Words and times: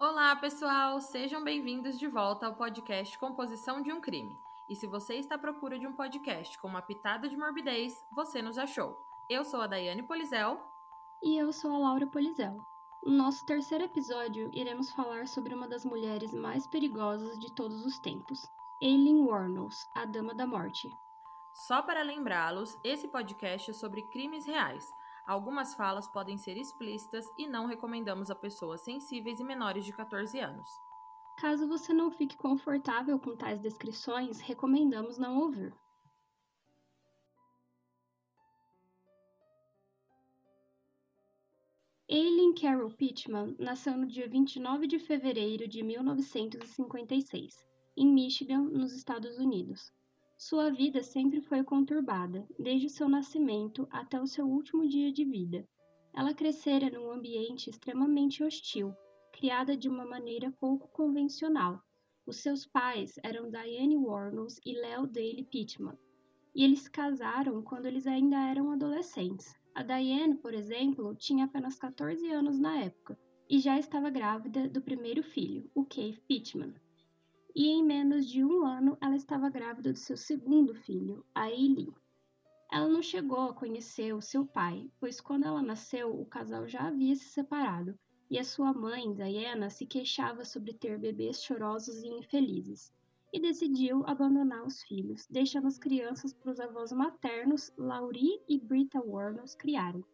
Olá, 0.00 0.34
pessoal! 0.34 1.00
Sejam 1.00 1.44
bem-vindos 1.44 1.96
de 1.96 2.08
volta 2.08 2.46
ao 2.46 2.56
podcast 2.56 3.16
Composição 3.16 3.80
de 3.80 3.92
um 3.92 4.00
Crime. 4.00 4.36
E 4.68 4.74
se 4.74 4.88
você 4.88 5.14
está 5.14 5.36
à 5.36 5.38
procura 5.38 5.78
de 5.78 5.86
um 5.86 5.92
podcast 5.92 6.58
com 6.58 6.66
uma 6.66 6.82
pitada 6.82 7.28
de 7.28 7.36
morbidez, 7.36 8.04
você 8.10 8.42
nos 8.42 8.58
achou. 8.58 8.98
Eu 9.30 9.44
sou 9.44 9.60
a 9.60 9.68
Daiane 9.68 10.02
Polizel. 10.02 10.60
E 11.22 11.38
eu 11.38 11.52
sou 11.52 11.72
a 11.72 11.78
Laura 11.78 12.08
Polizel. 12.08 12.56
No 13.04 13.12
nosso 13.12 13.46
terceiro 13.46 13.84
episódio, 13.84 14.50
iremos 14.52 14.90
falar 14.90 15.28
sobre 15.28 15.54
uma 15.54 15.68
das 15.68 15.84
mulheres 15.84 16.34
mais 16.34 16.66
perigosas 16.66 17.38
de 17.38 17.54
todos 17.54 17.86
os 17.86 17.96
tempos, 18.00 18.42
Aileen 18.82 19.22
Wuornos, 19.22 19.76
a 19.94 20.04
Dama 20.04 20.34
da 20.34 20.46
Morte. 20.46 20.90
Só 21.68 21.82
para 21.82 22.02
lembrá-los, 22.02 22.76
esse 22.82 23.06
podcast 23.06 23.70
é 23.70 23.74
sobre 23.74 24.02
crimes 24.10 24.44
reais. 24.44 24.92
Algumas 25.26 25.74
falas 25.74 26.06
podem 26.08 26.36
ser 26.36 26.58
explícitas 26.58 27.26
e 27.38 27.46
não 27.46 27.66
recomendamos 27.66 28.30
a 28.30 28.34
pessoas 28.34 28.82
sensíveis 28.82 29.40
e 29.40 29.44
menores 29.44 29.84
de 29.84 29.92
14 29.92 30.38
anos. 30.38 30.68
Caso 31.38 31.66
você 31.66 31.92
não 31.92 32.10
fique 32.10 32.36
confortável 32.36 33.18
com 33.18 33.34
tais 33.34 33.58
descrições, 33.58 34.40
recomendamos 34.40 35.16
não 35.16 35.38
ouvir. 35.38 35.74
Aileen 42.10 42.54
Carol 42.54 42.90
Pittman 42.90 43.56
nasceu 43.58 43.96
no 43.96 44.06
dia 44.06 44.28
29 44.28 44.86
de 44.86 44.98
fevereiro 44.98 45.66
de 45.66 45.82
1956, 45.82 47.66
em 47.96 48.06
Michigan, 48.06 48.60
nos 48.60 48.92
Estados 48.92 49.38
Unidos. 49.38 49.90
Sua 50.36 50.68
vida 50.68 51.00
sempre 51.02 51.40
foi 51.40 51.62
conturbada, 51.62 52.46
desde 52.58 52.90
seu 52.90 53.08
nascimento 53.08 53.86
até 53.88 54.20
o 54.20 54.26
seu 54.26 54.44
último 54.44 54.86
dia 54.86 55.12
de 55.12 55.24
vida. 55.24 55.66
Ela 56.12 56.34
crescera 56.34 56.90
num 56.90 57.10
ambiente 57.10 57.70
extremamente 57.70 58.42
hostil, 58.42 58.92
criada 59.32 59.76
de 59.76 59.88
uma 59.88 60.04
maneira 60.04 60.52
pouco 60.60 60.88
convencional. 60.88 61.80
Os 62.26 62.38
seus 62.38 62.66
pais 62.66 63.14
eram 63.22 63.48
Diane 63.48 63.96
Warnos 63.96 64.58
e 64.66 64.72
Leo 64.72 65.06
Daly 65.06 65.46
Pittman, 65.50 65.96
e 66.52 66.64
eles 66.64 66.80
se 66.80 66.90
casaram 66.90 67.62
quando 67.62 67.86
eles 67.86 68.06
ainda 68.06 68.36
eram 68.36 68.72
adolescentes. 68.72 69.54
A 69.72 69.84
Diane, 69.84 70.36
por 70.36 70.52
exemplo, 70.52 71.14
tinha 71.14 71.44
apenas 71.44 71.78
14 71.78 72.28
anos 72.30 72.58
na 72.58 72.80
época 72.80 73.16
e 73.48 73.60
já 73.60 73.78
estava 73.78 74.10
grávida 74.10 74.68
do 74.68 74.82
primeiro 74.82 75.22
filho, 75.22 75.70
o 75.74 75.84
Keith 75.84 76.20
Pittman 76.26 76.74
e 77.54 77.68
em 77.68 77.84
menos 77.84 78.26
de 78.26 78.44
um 78.44 78.66
ano 78.66 78.98
ela 79.00 79.16
estava 79.16 79.48
grávida 79.48 79.92
do 79.92 79.98
seu 79.98 80.16
segundo 80.16 80.74
filho, 80.74 81.24
a 81.34 81.50
Eileen. 81.50 81.94
Ela 82.72 82.88
não 82.88 83.02
chegou 83.02 83.50
a 83.50 83.54
conhecer 83.54 84.12
o 84.14 84.20
seu 84.20 84.44
pai, 84.44 84.90
pois 84.98 85.20
quando 85.20 85.44
ela 85.44 85.62
nasceu 85.62 86.18
o 86.18 86.26
casal 86.26 86.66
já 86.66 86.88
havia 86.88 87.14
se 87.14 87.26
separado 87.26 87.98
e 88.30 88.38
a 88.38 88.44
sua 88.44 88.72
mãe, 88.72 89.12
Diana, 89.14 89.70
se 89.70 89.86
queixava 89.86 90.44
sobre 90.44 90.72
ter 90.72 90.98
bebês 90.98 91.42
chorosos 91.42 92.02
e 92.02 92.08
infelizes, 92.08 92.92
e 93.32 93.38
decidiu 93.38 94.02
abandonar 94.06 94.64
os 94.66 94.82
filhos, 94.82 95.26
deixando 95.30 95.66
as 95.66 95.78
crianças 95.78 96.32
para 96.32 96.50
os 96.50 96.58
avós 96.58 96.90
maternos, 96.90 97.72
Laurie 97.76 98.40
e 98.48 98.58
Brita 98.58 99.00
Warnos, 99.00 99.54
criarem. 99.54 100.04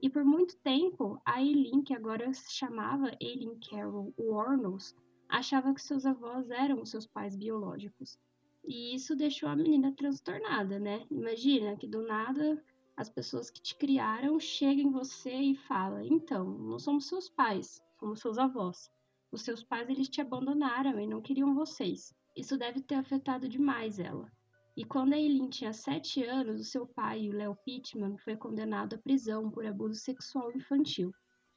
E 0.00 0.10
por 0.10 0.24
muito 0.24 0.56
tempo, 0.58 1.20
a 1.24 1.40
Eileen, 1.40 1.82
que 1.82 1.94
agora 1.94 2.34
se 2.34 2.52
chamava 2.52 3.16
Eileen 3.20 3.58
Carol 3.70 4.12
Warnos, 4.18 4.94
achava 5.32 5.72
que 5.72 5.80
seus 5.80 6.04
avós 6.04 6.50
eram 6.50 6.82
os 6.82 6.90
seus 6.90 7.06
pais 7.06 7.34
biológicos. 7.34 8.18
E 8.62 8.94
isso 8.94 9.16
deixou 9.16 9.48
a 9.48 9.56
menina 9.56 9.90
transtornada, 9.96 10.78
né? 10.78 11.06
Imagina 11.10 11.74
que 11.74 11.86
do 11.86 12.02
nada 12.02 12.62
as 12.94 13.08
pessoas 13.08 13.50
que 13.50 13.62
te 13.62 13.74
criaram 13.74 14.38
chegam 14.38 14.84
em 14.84 14.92
você 14.92 15.34
e 15.34 15.56
falam: 15.56 16.02
"Então, 16.02 16.44
não 16.44 16.78
somos 16.78 17.08
seus 17.08 17.30
pais, 17.30 17.82
somos 17.98 18.20
seus 18.20 18.36
avós. 18.36 18.90
Os 19.32 19.40
seus 19.40 19.64
pais 19.64 19.88
eles 19.88 20.10
te 20.10 20.20
abandonaram 20.20 21.00
e 21.00 21.06
não 21.06 21.22
queriam 21.22 21.54
vocês." 21.54 22.14
Isso 22.36 22.58
deve 22.58 22.82
ter 22.82 22.96
afetado 22.96 23.48
demais 23.48 23.98
ela. 23.98 24.30
E 24.76 24.84
quando 24.84 25.14
a 25.14 25.18
Eileen 25.18 25.48
tinha 25.48 25.72
7 25.72 26.22
anos, 26.24 26.60
o 26.60 26.64
seu 26.64 26.86
pai, 26.86 27.28
o 27.30 27.32
Leo 27.32 27.56
Pittman, 27.64 28.18
foi 28.18 28.36
condenado 28.36 28.96
à 28.96 28.98
prisão 28.98 29.50
por 29.50 29.64
abuso 29.64 29.98
sexual 29.98 30.52
infantil. 30.52 31.10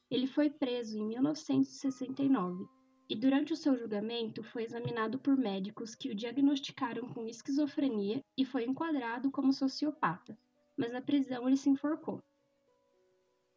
Ele 0.09 0.27
foi 0.27 0.49
preso 0.49 0.97
em 0.97 1.05
1969 1.07 2.65
e 3.07 3.15
durante 3.15 3.53
o 3.53 3.55
seu 3.55 3.77
julgamento 3.77 4.41
foi 4.43 4.63
examinado 4.63 5.19
por 5.19 5.37
médicos 5.37 5.93
que 5.93 6.09
o 6.09 6.15
diagnosticaram 6.15 7.07
com 7.13 7.27
esquizofrenia 7.27 8.23
e 8.35 8.43
foi 8.43 8.65
enquadrado 8.65 9.29
como 9.29 9.53
sociopata, 9.53 10.37
mas 10.75 10.91
na 10.91 11.01
prisão 11.01 11.47
ele 11.47 11.57
se 11.57 11.69
enforcou. 11.69 12.23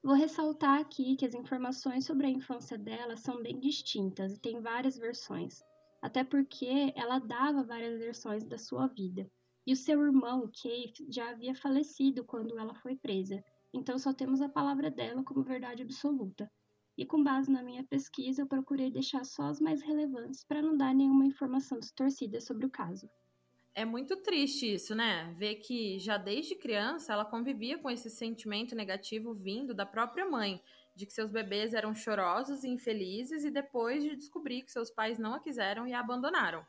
Vou 0.03 0.15
ressaltar 0.15 0.81
aqui 0.81 1.17
que 1.17 1.25
as 1.25 1.35
informações 1.35 2.05
sobre 2.05 2.27
a 2.27 2.31
infância 2.31 2.77
dela 2.77 3.17
são 3.17 3.43
bem 3.43 3.59
distintas 3.59 4.35
e 4.35 4.41
tem 4.41 4.61
várias 4.61 4.99
versões, 4.99 5.63
até 6.03 6.23
porque 6.23 6.93
ela 6.95 7.19
dava 7.19 7.65
várias 7.65 7.99
versões 7.99 8.45
da 8.45 8.59
sua 8.59 8.87
vida. 8.87 9.31
E 9.67 9.73
o 9.73 9.77
seu 9.77 10.03
irmão, 10.03 10.49
Keith, 10.53 11.05
já 11.11 11.31
havia 11.31 11.55
falecido 11.55 12.25
quando 12.25 12.59
ela 12.59 12.75
foi 12.75 12.97
presa, 12.97 13.43
então 13.73 13.99
só 13.99 14.13
temos 14.13 14.41
a 14.41 14.49
palavra 14.49 14.91
dela 14.91 15.25
como 15.25 15.43
verdade 15.43 15.83
absoluta 15.83 16.51
e 16.99 17.07
com 17.07 17.23
base 17.23 17.49
na 17.49 17.63
minha 17.63 17.85
pesquisa 17.85 18.43
eu 18.43 18.47
procurei 18.47 18.91
deixar 18.91 19.25
só 19.25 19.45
as 19.45 19.61
mais 19.61 19.81
relevantes 19.81 20.43
para 20.43 20.61
não 20.61 20.77
dar 20.77 20.93
nenhuma 20.93 21.25
informação 21.25 21.79
distorcida 21.79 22.41
sobre 22.41 22.67
o 22.67 22.71
caso. 22.71 23.09
É 23.73 23.85
muito 23.85 24.17
triste 24.17 24.75
isso, 24.75 24.97
né? 24.97 25.33
Ver 25.39 25.55
que 25.57 26.01
já 26.01 26.19
desde 26.19 26.57
criança 26.57 27.13
ela 27.13 27.25
convivia 27.25 27.79
com 27.79 27.89
esse 27.89 28.11
sentimento 28.11 28.75
negativo 28.75 29.33
vindo 29.33 29.73
da 29.73 29.87
própria 29.87 30.29
mãe, 30.29 30.61
de 30.97 31.07
que 31.07 31.13
seus 31.13 31.31
bebês 31.31 31.73
eram 31.73 31.95
chorosos 31.95 32.65
e 32.65 32.69
infelizes 32.69 33.45
e 33.45 33.51
depois 33.53 34.03
de 34.03 34.17
descobrir 34.17 34.63
que 34.63 34.73
seus 34.73 34.91
pais 34.91 35.21
não 35.21 35.35
a 35.35 35.39
quiseram 35.39 35.87
e 35.87 35.95
a 35.95 36.01
abandonaram. 36.01 36.67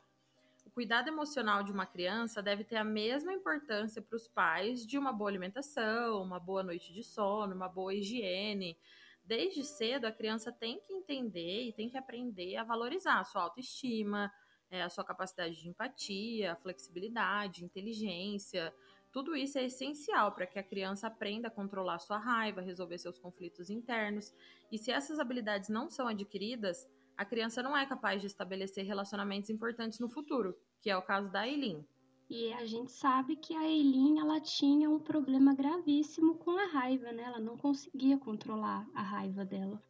O 0.64 0.70
cuidado 0.70 1.08
emocional 1.08 1.64
de 1.64 1.72
uma 1.72 1.84
criança 1.84 2.40
deve 2.40 2.62
ter 2.62 2.76
a 2.76 2.84
mesma 2.84 3.32
importância 3.32 4.00
para 4.00 4.14
os 4.14 4.28
pais 4.28 4.86
de 4.86 4.96
uma 4.96 5.12
boa 5.12 5.28
alimentação, 5.28 6.22
uma 6.22 6.38
boa 6.38 6.62
noite 6.62 6.92
de 6.92 7.02
sono, 7.02 7.56
uma 7.56 7.68
boa 7.68 7.92
higiene, 7.92 8.78
desde 9.24 9.64
cedo 9.64 10.06
a 10.06 10.12
criança 10.12 10.50
tem 10.50 10.80
que 10.80 10.92
entender 10.92 11.68
e 11.68 11.72
tem 11.72 11.88
que 11.88 11.96
aprender 11.96 12.56
a 12.56 12.64
valorizar 12.64 13.20
a 13.20 13.24
sua 13.24 13.42
autoestima, 13.42 14.32
é, 14.70 14.82
a 14.82 14.88
sua 14.88 15.04
capacidade 15.04 15.60
de 15.60 15.68
empatia, 15.68 16.56
flexibilidade, 16.62 17.64
inteligência. 17.64 18.72
Tudo 19.12 19.34
isso 19.34 19.58
é 19.58 19.64
essencial 19.64 20.32
para 20.32 20.46
que 20.46 20.58
a 20.58 20.62
criança 20.62 21.08
aprenda 21.08 21.48
a 21.48 21.50
controlar 21.50 21.98
sua 21.98 22.18
raiva, 22.18 22.60
resolver 22.60 22.98
seus 22.98 23.18
conflitos 23.18 23.68
internos. 23.68 24.32
E 24.70 24.78
se 24.78 24.92
essas 24.92 25.18
habilidades 25.18 25.68
não 25.68 25.90
são 25.90 26.06
adquiridas, 26.06 26.88
a 27.16 27.24
criança 27.24 27.62
não 27.62 27.76
é 27.76 27.84
capaz 27.84 28.20
de 28.20 28.28
estabelecer 28.28 28.84
relacionamentos 28.86 29.50
importantes 29.50 29.98
no 29.98 30.08
futuro, 30.08 30.56
que 30.80 30.88
é 30.88 30.96
o 30.96 31.02
caso 31.02 31.28
da 31.30 31.46
Eileen. 31.46 31.84
E 32.30 32.52
a 32.52 32.64
gente 32.64 32.92
sabe 32.92 33.34
que 33.34 33.56
a 33.56 33.68
Eileen 33.68 34.20
ela 34.20 34.40
tinha 34.40 34.88
um 34.88 35.00
problema 35.00 35.52
gravíssimo 35.52 36.36
com 36.36 36.52
a 36.52 36.66
raiva, 36.66 37.10
né? 37.10 37.24
Ela 37.24 37.40
não 37.40 37.56
conseguia 37.56 38.16
controlar 38.16 38.88
a 38.94 39.02
raiva 39.02 39.44
dela. 39.44 39.82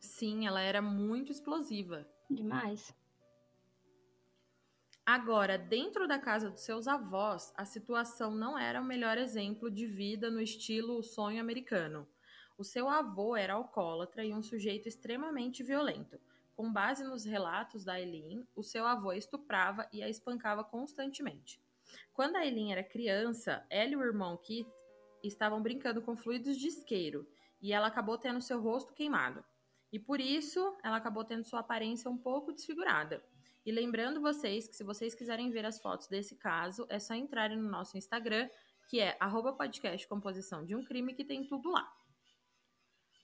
Sim, 0.00 0.48
ela 0.48 0.60
era 0.60 0.82
muito 0.82 1.30
explosiva. 1.30 2.04
Demais. 2.28 2.92
Agora, 5.06 5.56
dentro 5.56 6.08
da 6.08 6.18
casa 6.18 6.50
dos 6.50 6.62
seus 6.62 6.88
avós, 6.88 7.52
a 7.56 7.64
situação 7.64 8.32
não 8.32 8.58
era 8.58 8.80
o 8.80 8.84
melhor 8.84 9.16
exemplo 9.16 9.70
de 9.70 9.86
vida 9.86 10.28
no 10.32 10.40
estilo 10.40 11.04
sonho 11.04 11.40
americano. 11.40 12.04
O 12.58 12.64
seu 12.64 12.88
avô 12.88 13.36
era 13.36 13.54
alcoólatra 13.54 14.24
e 14.24 14.34
um 14.34 14.42
sujeito 14.42 14.88
extremamente 14.88 15.62
violento. 15.62 16.18
Com 16.58 16.72
base 16.72 17.04
nos 17.04 17.24
relatos 17.24 17.84
da 17.84 18.00
Eileen, 18.00 18.44
o 18.56 18.64
seu 18.64 18.84
avô 18.84 19.12
estuprava 19.12 19.88
e 19.92 20.02
a 20.02 20.08
espancava 20.08 20.64
constantemente. 20.64 21.62
Quando 22.12 22.34
a 22.34 22.44
Eileen 22.44 22.72
era 22.72 22.82
criança, 22.82 23.64
ela 23.70 23.92
e 23.92 23.96
o 23.96 24.02
irmão 24.02 24.36
Keith 24.36 24.66
estavam 25.22 25.62
brincando 25.62 26.02
com 26.02 26.16
fluidos 26.16 26.58
de 26.58 26.66
isqueiro 26.66 27.24
e 27.62 27.72
ela 27.72 27.86
acabou 27.86 28.18
tendo 28.18 28.40
seu 28.40 28.60
rosto 28.60 28.92
queimado. 28.92 29.44
E 29.92 30.00
por 30.00 30.20
isso, 30.20 30.76
ela 30.82 30.96
acabou 30.96 31.24
tendo 31.24 31.44
sua 31.44 31.60
aparência 31.60 32.10
um 32.10 32.18
pouco 32.18 32.52
desfigurada. 32.52 33.22
E 33.64 33.70
lembrando 33.70 34.20
vocês 34.20 34.66
que 34.66 34.74
se 34.74 34.82
vocês 34.82 35.14
quiserem 35.14 35.52
ver 35.52 35.64
as 35.64 35.78
fotos 35.80 36.08
desse 36.08 36.34
caso, 36.34 36.84
é 36.88 36.98
só 36.98 37.14
entrarem 37.14 37.56
no 37.56 37.70
nosso 37.70 37.96
Instagram, 37.96 38.50
que 38.88 38.98
é 38.98 39.16
arroba 39.20 39.52
podcast 39.52 40.08
composição 40.08 40.64
de 40.64 40.74
um 40.74 40.84
crime, 40.84 41.14
que 41.14 41.24
tem 41.24 41.46
tudo 41.46 41.70
lá. 41.70 41.88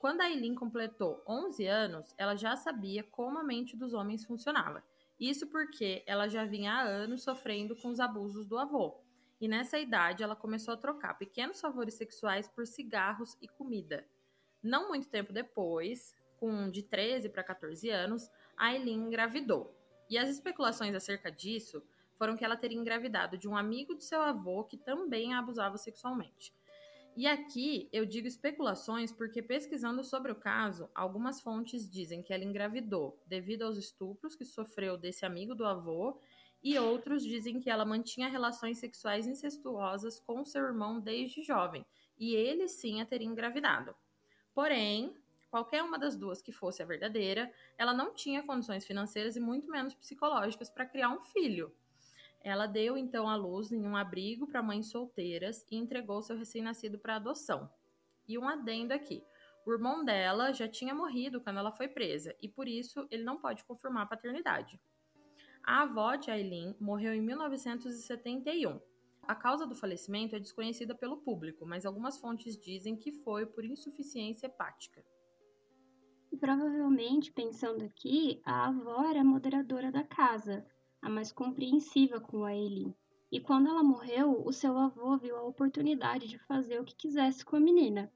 Quando 0.05 0.21
a 0.21 0.29
Eileen 0.29 0.55
completou 0.55 1.25
11 1.27 1.67
anos, 1.67 2.15
ela 2.19 2.37
já 2.37 2.55
sabia 2.57 3.03
como 3.03 3.39
a 3.39 3.43
mente 3.43 3.75
dos 3.75 3.95
homens 3.95 4.23
funcionava. 4.23 4.85
Isso 5.19 5.47
porque 5.47 6.03
ela 6.07 6.29
já 6.29 6.45
vinha 6.45 6.75
há 6.75 6.83
anos 6.83 7.23
sofrendo 7.23 7.75
com 7.75 7.89
os 7.89 7.99
abusos 7.99 8.45
do 8.45 8.59
avô. 8.59 9.01
E 9.41 9.49
nessa 9.49 9.79
idade 9.79 10.23
ela 10.23 10.37
começou 10.37 10.75
a 10.75 10.77
trocar 10.77 11.15
pequenos 11.15 11.59
favores 11.59 11.95
sexuais 11.95 12.47
por 12.47 12.67
cigarros 12.67 13.35
e 13.41 13.49
comida. 13.49 14.07
Não 14.63 14.89
muito 14.89 15.09
tempo 15.09 15.33
depois, 15.33 16.15
com 16.39 16.71
de 16.71 16.83
13 16.83 17.31
para 17.31 17.43
14 17.43 17.89
anos, 17.89 18.31
a 18.59 18.75
Eileen 18.75 19.07
engravidou. 19.07 19.75
E 20.11 20.19
as 20.19 20.29
especulações 20.29 20.95
acerca 20.95 21.33
disso 21.33 21.83
foram 22.19 22.37
que 22.37 22.45
ela 22.45 22.59
teria 22.59 22.77
engravidado 22.77 23.39
de 23.39 23.49
um 23.49 23.57
amigo 23.57 23.95
de 23.95 24.05
seu 24.05 24.21
avô 24.21 24.65
que 24.65 24.77
também 24.77 25.33
a 25.33 25.39
abusava 25.39 25.79
sexualmente. 25.79 26.53
E 27.17 27.29
aqui 27.29 27.89
eu 27.93 28.05
digo 28.05 28.27
especulações 28.27 29.13
porque, 29.13 29.41
pesquisando 29.41 30.03
sobre 30.03 30.33
o 30.33 30.35
caso, 30.35 30.91
algumas 30.93 31.41
fontes 31.41 31.89
dizem 31.89 32.21
que 32.21 32.33
ela 32.33 32.43
engravidou 32.43 33.23
devido 33.25 33.63
aos 33.63 33.77
estupros 33.79 34.35
que 34.35 34.45
sofreu 34.45 34.97
desse 34.99 35.25
amigo 35.25 35.55
do 35.55 35.65
avô, 35.65 36.19
e 36.61 36.77
outros 36.77 37.23
dizem 37.23 37.61
que 37.61 37.71
ela 37.71 37.85
mantinha 37.85 38.29
relações 38.29 38.79
sexuais 38.79 39.29
incestuosas 39.29 40.19
com 40.19 40.45
seu 40.45 40.65
irmão 40.65 40.99
desde 40.99 41.43
jovem, 41.43 41.87
e 42.19 42.35
ele 42.35 42.67
sim 42.67 43.01
a 43.01 43.07
teria 43.07 43.29
engravidado. 43.29 43.95
Porém, 44.53 45.15
qualquer 45.51 45.85
uma 45.85 45.99
das 45.99 46.17
duas 46.17 46.43
que 46.43 46.51
fosse 46.51 46.83
a 46.83 46.87
verdadeira, 46.87 47.53
ela 47.79 47.93
não 47.93 48.13
tinha 48.13 48.43
condições 48.43 48.85
financeiras 48.85 49.37
e 49.37 49.41
muito 49.41 49.71
menos 49.71 49.95
psicológicas 49.95 50.69
para 50.69 50.87
criar 50.87 51.11
um 51.11 51.21
filho. 51.21 51.73
Ela 52.45 52.67
deu 52.67 52.99
então 52.99 53.27
à 53.27 53.35
luz 53.35 53.73
em 53.73 53.87
um 53.87 53.97
abrigo 53.97 54.47
para 54.47 54.63
mães 54.63 54.91
solteiras 54.91 55.65
e 55.71 55.77
entregou 55.77 56.21
seu 56.21 56.37
recém-nascido 56.37 56.99
para 56.99 57.17
adoção. 57.17 57.71
E 58.29 58.37
um 58.37 58.47
adendo 58.47 58.93
aqui: 58.93 59.25
o 59.65 59.73
irmão 59.73 60.05
dela 60.05 60.53
já 60.53 60.69
tinha 60.69 60.95
morrido 60.95 61.41
quando 61.41 61.59
ela 61.59 61.73
foi 61.73 61.89
presa 61.89 62.37
e 62.43 62.47
por 62.47 62.69
isso 62.69 63.09
ele 63.11 63.25
não 63.25 63.41
pode 63.41 63.65
confirmar 63.65 64.03
a 64.03 64.09
paternidade. 64.09 64.79
A 65.65 65.83
avó 65.83 66.15
de 66.17 66.31
Aileen 66.31 66.77
morreu 66.79 67.15
em 67.15 67.23
1971. 67.23 68.79
A 69.23 69.35
causa 69.35 69.67
do 69.67 69.75
falecimento 69.75 70.37
é 70.37 70.39
desconhecida 70.39 70.95
pelo 70.95 71.17
público, 71.17 71.65
mas 71.65 71.87
algumas 71.87 72.19
fontes 72.19 72.59
dizem 72.59 72.95
que 72.95 73.11
foi 73.11 73.47
por 73.47 73.65
insuficiência 73.65 74.49
hepática. 74.49 75.03
Provavelmente, 76.39 77.33
pensando 77.33 77.85
aqui, 77.85 78.43
a 78.45 78.67
avó 78.67 79.09
era 79.09 79.25
moderadora 79.25 79.91
da 79.91 80.05
casa, 80.05 80.67
a 81.05 81.11
mais 81.11 81.31
compreensiva 81.31 82.19
com 82.19 82.47
a. 82.47 82.55
E 82.55 83.39
quando 83.39 83.69
ela 83.69 83.85
morreu, 83.85 84.43
o 84.43 84.51
seu 84.51 84.79
avô 84.79 85.19
viu 85.19 85.37
a 85.37 85.45
oportunidade 85.45 86.27
de 86.27 86.39
fazer 86.39 86.81
o 86.81 86.85
que 86.85 86.97
quisesse 86.97 87.45
com 87.45 87.57
a 87.57 87.61
menina. 87.61 88.11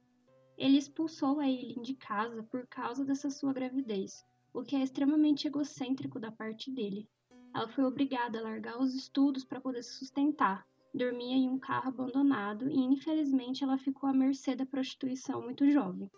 Ele 0.56 0.78
expulsou 0.78 1.38
a 1.38 1.46
Eileen 1.46 1.82
de 1.82 1.94
casa 1.94 2.42
por 2.44 2.66
causa 2.66 3.04
dessa 3.04 3.28
sua 3.28 3.52
gravidez, 3.52 4.24
o 4.54 4.62
que 4.62 4.74
é 4.74 4.82
extremamente 4.82 5.46
egocêntrico 5.46 6.18
da 6.18 6.32
parte 6.32 6.70
dele. 6.70 7.06
Ela 7.54 7.68
foi 7.68 7.84
obrigada 7.84 8.38
a 8.38 8.42
largar 8.42 8.80
os 8.80 8.94
estudos 8.94 9.44
para 9.44 9.60
poder 9.60 9.82
se 9.82 9.98
sustentar. 9.98 10.66
Dormia 10.94 11.36
em 11.36 11.46
um 11.46 11.58
carro 11.58 11.90
abandonado 11.90 12.70
e, 12.70 12.78
infelizmente, 12.78 13.62
ela 13.62 13.76
ficou 13.76 14.08
à 14.08 14.14
mercê 14.14 14.56
da 14.56 14.64
prostituição 14.64 15.42
muito 15.42 15.70
jovem. 15.70 16.10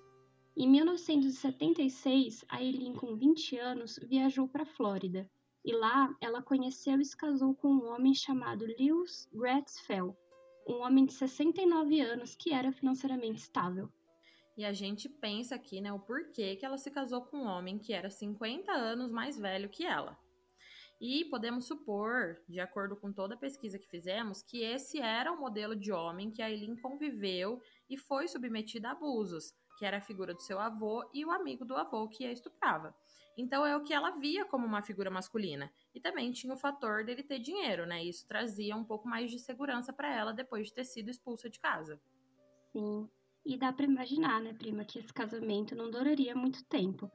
Em 0.57 0.71
1976, 0.71 2.45
a 2.49 2.63
Eileen, 2.63 2.95
com 2.95 3.17
20 3.17 3.57
anos, 3.59 3.99
viajou 4.09 4.47
para 4.47 4.63
a 4.63 4.67
Flórida 4.67 5.29
e 5.65 5.73
lá 5.73 6.15
ela 6.21 6.43
conheceu 6.43 7.01
e 7.01 7.05
se 7.05 7.17
casou 7.17 7.55
com 7.55 7.69
um 7.69 7.89
homem 7.89 8.15
chamado 8.15 8.65
Lewis 8.65 9.29
Gratzfeld, 9.33 10.17
um 10.67 10.83
homem 10.83 11.05
de 11.07 11.13
69 11.13 12.01
anos 12.01 12.35
que 12.35 12.53
era 12.53 12.73
financeiramente 12.73 13.41
estável. 13.41 13.91
E 14.57 14.65
a 14.65 14.73
gente 14.73 15.09
pensa 15.09 15.55
aqui, 15.55 15.81
né, 15.81 15.93
o 15.93 15.99
porquê 15.99 16.57
que 16.57 16.67
ela 16.67 16.77
se 16.77 16.91
casou 16.91 17.23
com 17.23 17.39
um 17.39 17.47
homem 17.47 17.79
que 17.79 17.93
era 17.93 18.11
50 18.11 18.71
anos 18.73 19.11
mais 19.11 19.39
velho 19.39 19.69
que 19.69 19.87
ela. 19.87 20.19
E 21.01 21.25
podemos 21.25 21.65
supor, 21.65 22.39
de 22.47 22.61
acordo 22.61 22.95
com 22.95 23.11
toda 23.11 23.35
a 23.35 23.39
pesquisa 23.39 23.79
que 23.79 23.89
fizemos, 23.89 24.43
que 24.43 24.63
esse 24.63 25.01
era 25.01 25.33
o 25.33 25.41
modelo 25.41 25.75
de 25.75 25.91
homem 25.91 26.31
que 26.31 26.43
a 26.43 26.51
Eileen 26.51 26.77
conviveu 26.77 27.63
e 27.89 27.97
foi 27.97 28.29
submetida 28.29 28.89
a 28.89 28.93
abusos, 28.93 29.55
que 29.79 29.87
era 29.87 29.97
a 29.97 30.03
figura 30.03 30.35
do 30.35 30.43
seu 30.43 30.61
avô 30.61 31.09
e 31.15 31.25
o 31.25 31.31
amigo 31.31 31.65
do 31.65 31.75
avô 31.75 32.07
que 32.07 32.27
a 32.27 32.33
estuprava. 32.33 32.95
Então 33.41 33.65
é 33.65 33.77
o 33.77 33.83
que 33.83 33.95
ela 33.95 34.11
via 34.11 34.45
como 34.45 34.67
uma 34.67 34.83
figura 34.83 35.11
masculina. 35.11 35.73
E 35.95 36.01
também 36.01 36.31
tinha 36.31 36.53
o 36.53 36.59
fator 36.59 37.05
dele 37.05 37.23
ter 37.23 37.39
dinheiro, 37.39 37.87
né? 37.87 38.05
Isso 38.05 38.27
trazia 38.27 38.77
um 38.77 38.85
pouco 38.85 39.09
mais 39.09 39.31
de 39.31 39.39
segurança 39.39 39.93
para 39.93 40.15
ela 40.15 40.33
depois 40.33 40.67
de 40.67 40.75
ter 40.75 40.85
sido 40.85 41.09
expulsa 41.09 41.49
de 41.49 41.59
casa. 41.59 42.01
Sim. 42.73 43.09
E 43.45 43.57
dá 43.57 43.73
para 43.73 43.87
imaginar, 43.87 44.41
né, 44.43 44.53
prima, 44.53 44.85
que 44.85 44.99
esse 44.99 45.13
casamento 45.13 45.75
não 45.75 45.91
duraria 45.91 46.35
muito 46.35 46.63
tempo. 46.65 47.11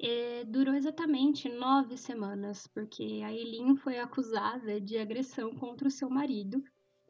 E 0.00 0.44
durou 0.44 0.74
exatamente 0.74 1.48
nove 1.48 1.96
semanas, 1.96 2.66
porque 2.66 3.22
a 3.24 3.32
Eileen 3.32 3.76
foi 3.76 3.98
acusada 3.98 4.80
de 4.80 4.96
agressão 4.96 5.54
contra 5.54 5.88
o 5.88 5.90
seu 5.90 6.08
marido 6.08 6.62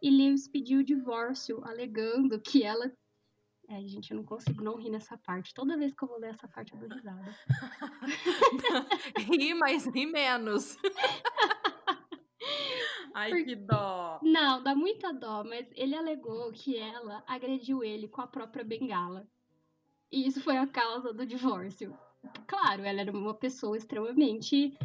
e 0.03 0.11
Lewis 0.11 0.47
pediu 0.47 0.81
o 0.81 0.85
divórcio, 0.85 1.65
alegando 1.65 2.41
que 2.41 2.63
ela 2.63 2.93
é, 3.69 3.81
gente, 3.83 4.13
eu 4.13 4.17
não 4.17 4.25
consigo 4.25 4.63
não 4.63 4.77
rir 4.77 4.91
nessa 4.91 5.19
parte. 5.19 5.53
Toda 5.53 5.77
vez 5.77 5.93
que 5.93 6.05
eu 6.05 6.07
vou 6.07 6.21
ler 6.21 6.31
essa 6.31 6.47
parte, 6.47 6.73
eu 6.73 6.79
dou 6.79 6.89
risada. 6.89 7.37
ri, 9.19 9.55
mas 9.55 9.87
ri 9.87 10.07
menos. 10.07 10.77
Ai, 13.15 13.31
Porque... 13.31 13.45
que 13.45 13.57
dó. 13.57 14.21
Não, 14.23 14.63
dá 14.63 14.75
muita 14.75 15.13
dó, 15.13 15.43
mas 15.43 15.67
ele 15.73 15.95
alegou 15.95 16.53
que 16.53 16.77
ela 16.77 17.25
agrediu 17.27 17.83
ele 17.83 18.09
com 18.09 18.21
a 18.21 18.27
própria 18.27 18.65
bengala. 18.65 19.27
E 20.13 20.27
isso 20.27 20.41
foi 20.43 20.57
a 20.57 20.67
causa 20.67 21.13
do 21.13 21.27
divórcio. 21.27 21.97
Claro, 22.47 22.83
ela 22.83 23.01
era 23.01 23.11
uma 23.11 23.35
pessoa 23.35 23.77
extremamente 23.77 24.77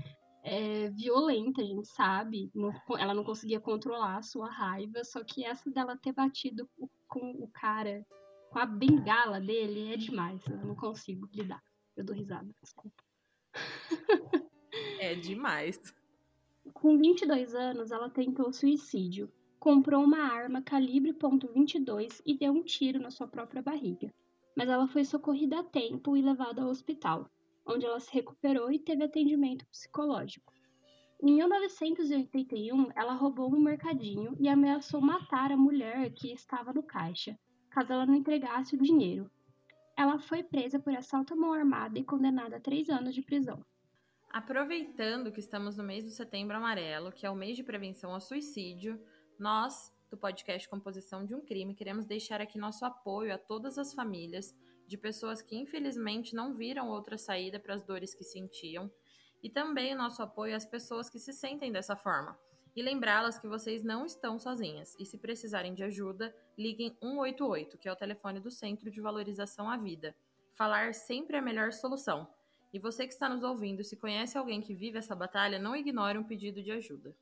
é, 0.44 0.90
violenta, 0.90 1.62
a 1.62 1.66
gente 1.66 1.88
sabe. 1.88 2.50
Não, 2.54 2.72
ela 2.98 3.14
não 3.14 3.24
conseguia 3.24 3.60
controlar 3.60 4.18
a 4.18 4.24
sua 4.24 4.50
raiva, 4.50 5.04
só 5.04 5.24
que 5.24 5.44
essa 5.46 5.69
dela 5.69 5.98
ter 5.98 6.14
batido 6.14 6.69
com 7.07 7.31
o 7.31 7.48
cara 7.50 8.06
com 8.50 8.60
a 8.60 8.66
bengala 8.66 9.40
dele 9.40 9.94
é 9.94 9.98
demais. 9.98 10.46
Eu 10.48 10.57
não 10.66 10.75
consigo 10.75 11.28
lidar. 11.34 11.64
Eu 11.96 12.04
dou 12.04 12.16
risada, 12.16 12.50
desculpa. 12.62 13.04
É 15.00 15.15
demais. 15.15 15.77
Com 16.74 16.98
22 16.98 17.53
anos, 17.56 17.92
ela 17.92 18.09
tentou 18.09 18.51
suicídio. 18.53 19.31
Comprou 19.59 20.03
uma 20.03 20.19
arma 20.19 20.62
calibre 20.62 21.13
.22 21.13 22.21
e 22.25 22.38
deu 22.38 22.51
um 22.51 22.63
tiro 22.63 23.00
na 23.00 23.12
sua 23.12 23.27
própria 23.27 23.62
barriga. 23.62 24.13
Mas 24.56 24.69
ela 24.69 24.88
foi 24.88 25.03
socorrida 25.03 25.59
a 25.59 25.63
tempo 25.63 26.15
e 26.15 26.21
levada 26.21 26.62
ao 26.62 26.69
hospital, 26.69 27.30
onde 27.65 27.86
ela 27.86 28.00
se 28.00 28.13
recuperou 28.13 28.71
e 28.71 28.80
teve 28.80 29.03
atendimento 29.03 29.65
psicológico. 29.68 30.54
Em 31.24 31.36
1981, 31.36 32.89
ela 32.95 33.13
roubou 33.13 33.54
um 33.54 33.59
mercadinho 33.59 34.36
e 34.39 34.50
ameaçou 34.50 35.01
matar 35.01 35.51
a 35.51 35.57
mulher 35.57 36.12
que 36.12 36.31
estava 36.31 36.74
no 36.74 36.81
caixa, 36.81 37.38
caso 37.69 37.94
ela 37.94 38.06
não 38.06 38.15
entregasse 38.15 38.75
o 38.75 38.81
dinheiro. 38.81 39.30
Ela 40.01 40.18
foi 40.18 40.42
presa 40.42 40.80
por 40.80 40.95
assalto 40.95 41.36
à 41.36 41.38
mão 41.38 41.53
armada 41.53 42.00
e 42.00 42.03
condenada 42.03 42.57
a 42.57 42.59
três 42.59 42.89
anos 42.89 43.13
de 43.13 43.21
prisão. 43.21 43.63
Aproveitando 44.31 45.31
que 45.31 45.39
estamos 45.39 45.77
no 45.77 45.83
mês 45.83 46.03
do 46.03 46.09
Setembro 46.09 46.57
Amarelo, 46.57 47.12
que 47.12 47.24
é 47.24 47.30
o 47.30 47.36
mês 47.36 47.56
de 47.56 47.62
prevenção 47.62 48.12
ao 48.12 48.19
suicídio, 48.19 49.00
nós, 49.38 49.94
do 50.09 50.18
podcast 50.18 50.68
Composição 50.68 51.23
de 51.23 51.35
um 51.35 51.45
Crime, 51.45 51.76
queremos 51.76 52.07
deixar 52.07 52.42
aqui 52.42 52.57
nosso 52.57 52.83
apoio 52.83 53.31
a 53.31 53.37
todas 53.37 53.78
as 53.78 53.94
famílias 53.94 54.56
de 54.87 54.97
pessoas 54.97 55.40
que 55.40 55.56
infelizmente 55.56 56.33
não 56.33 56.56
viram 56.56 56.90
outra 56.90 57.16
saída 57.16 57.59
para 57.59 57.76
as 57.76 57.83
dores 57.83 58.16
que 58.16 58.23
sentiam, 58.23 58.92
e 59.44 59.52
também 59.52 59.94
o 59.94 59.97
nosso 59.99 60.23
apoio 60.23 60.56
às 60.56 60.66
pessoas 60.66 61.11
que 61.11 61.19
se 61.19 61.31
sentem 61.31 61.71
dessa 61.71 61.95
forma 61.95 62.35
e 62.75 62.81
lembrá-las 62.81 63.37
que 63.37 63.47
vocês 63.47 63.83
não 63.83 64.06
estão 64.06 64.40
sozinhas 64.40 64.95
e 64.99 65.06
se 65.06 65.18
precisarem 65.18 65.73
de 65.73 65.83
ajuda, 65.83 66.35
liguem 66.57 66.95
188, 67.01 67.78
que 67.78 67.90
é 67.90 67.92
o 67.92 67.95
telefone 67.95 68.40
do 68.40 68.49
Centro 68.49 68.90
de 68.90 69.01
Valorização 69.01 69.69
à 69.69 69.78
Vida. 69.78 70.16
Falar 70.54 70.94
sempre 70.94 71.35
é 71.35 71.40
a 71.40 71.44
melhor 71.44 71.71
solução. 71.73 72.28
E 72.73 72.80
você 72.80 73.06
que 73.06 73.13
está 73.13 73.28
nos 73.28 73.44
ouvindo, 73.44 73.83
se 73.83 73.97
conhece 73.97 74.37
alguém 74.37 74.61
que 74.61 74.73
vive 74.73 74.97
essa 74.97 75.16
batalha, 75.16 75.59
não 75.59 75.75
ignore 75.75 76.18
um 76.18 76.23
pedido 76.23 76.63
de 76.63 76.71
ajuda. 76.71 77.13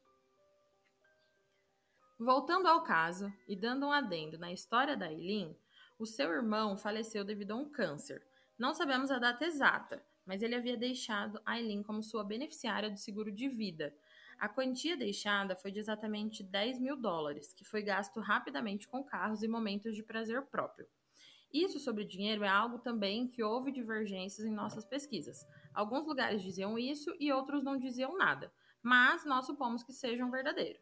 Voltando 2.20 2.68
ao 2.68 2.84
caso 2.84 3.34
e 3.48 3.56
dando 3.56 3.88
um 3.88 3.92
adendo 3.92 4.38
na 4.38 4.52
história 4.52 4.96
da 4.96 5.12
Eileen, 5.12 5.58
o 5.98 6.06
seu 6.06 6.32
irmão 6.32 6.78
faleceu 6.78 7.24
devido 7.24 7.52
a 7.52 7.56
um 7.56 7.70
câncer. 7.70 8.22
Não 8.58 8.74
sabemos 8.74 9.10
a 9.10 9.18
data 9.18 9.46
exata, 9.46 10.04
mas 10.26 10.44
ele 10.44 10.54
havia 10.54 10.78
deixado 10.78 11.42
a 11.46 11.58
Eileen 11.58 11.82
como 11.82 12.04
sua 12.04 12.24
beneficiária 12.24 12.90
do 12.90 12.98
seguro 12.98 13.32
de 13.32 13.48
vida, 13.48 13.96
a 14.40 14.48
quantia 14.48 14.96
deixada 14.96 15.56
foi 15.56 15.72
de 15.72 15.80
exatamente 15.80 16.44
10 16.44 16.80
mil 16.80 16.96
dólares, 16.96 17.54
que 17.54 17.66
foi 17.66 17.82
gasto 17.82 18.20
rapidamente 18.20 18.88
com 18.88 19.04
carros 19.04 19.44
e 19.44 19.48
momentos 19.48 19.96
de 19.96 20.04
prazer 20.04 20.42
próprio. 20.44 20.88
Isso 21.52 21.80
sobre 21.80 22.06
dinheiro 22.06 22.44
é 22.44 22.48
algo 22.48 22.78
também 22.78 23.28
que 23.28 23.44
houve 23.44 23.72
divergências 23.72 24.46
em 24.46 24.52
nossas 24.52 24.86
pesquisas. 24.86 25.46
Alguns 25.74 26.06
lugares 26.06 26.44
diziam 26.44 26.78
isso 26.78 27.14
e 27.20 27.32
outros 27.32 27.64
não 27.64 27.78
diziam 27.78 28.18
nada, 28.18 28.54
mas 28.82 29.26
nós 29.26 29.46
supomos 29.46 29.84
que 29.84 29.92
sejam 29.92 30.30
verdadeiros. 30.30 30.82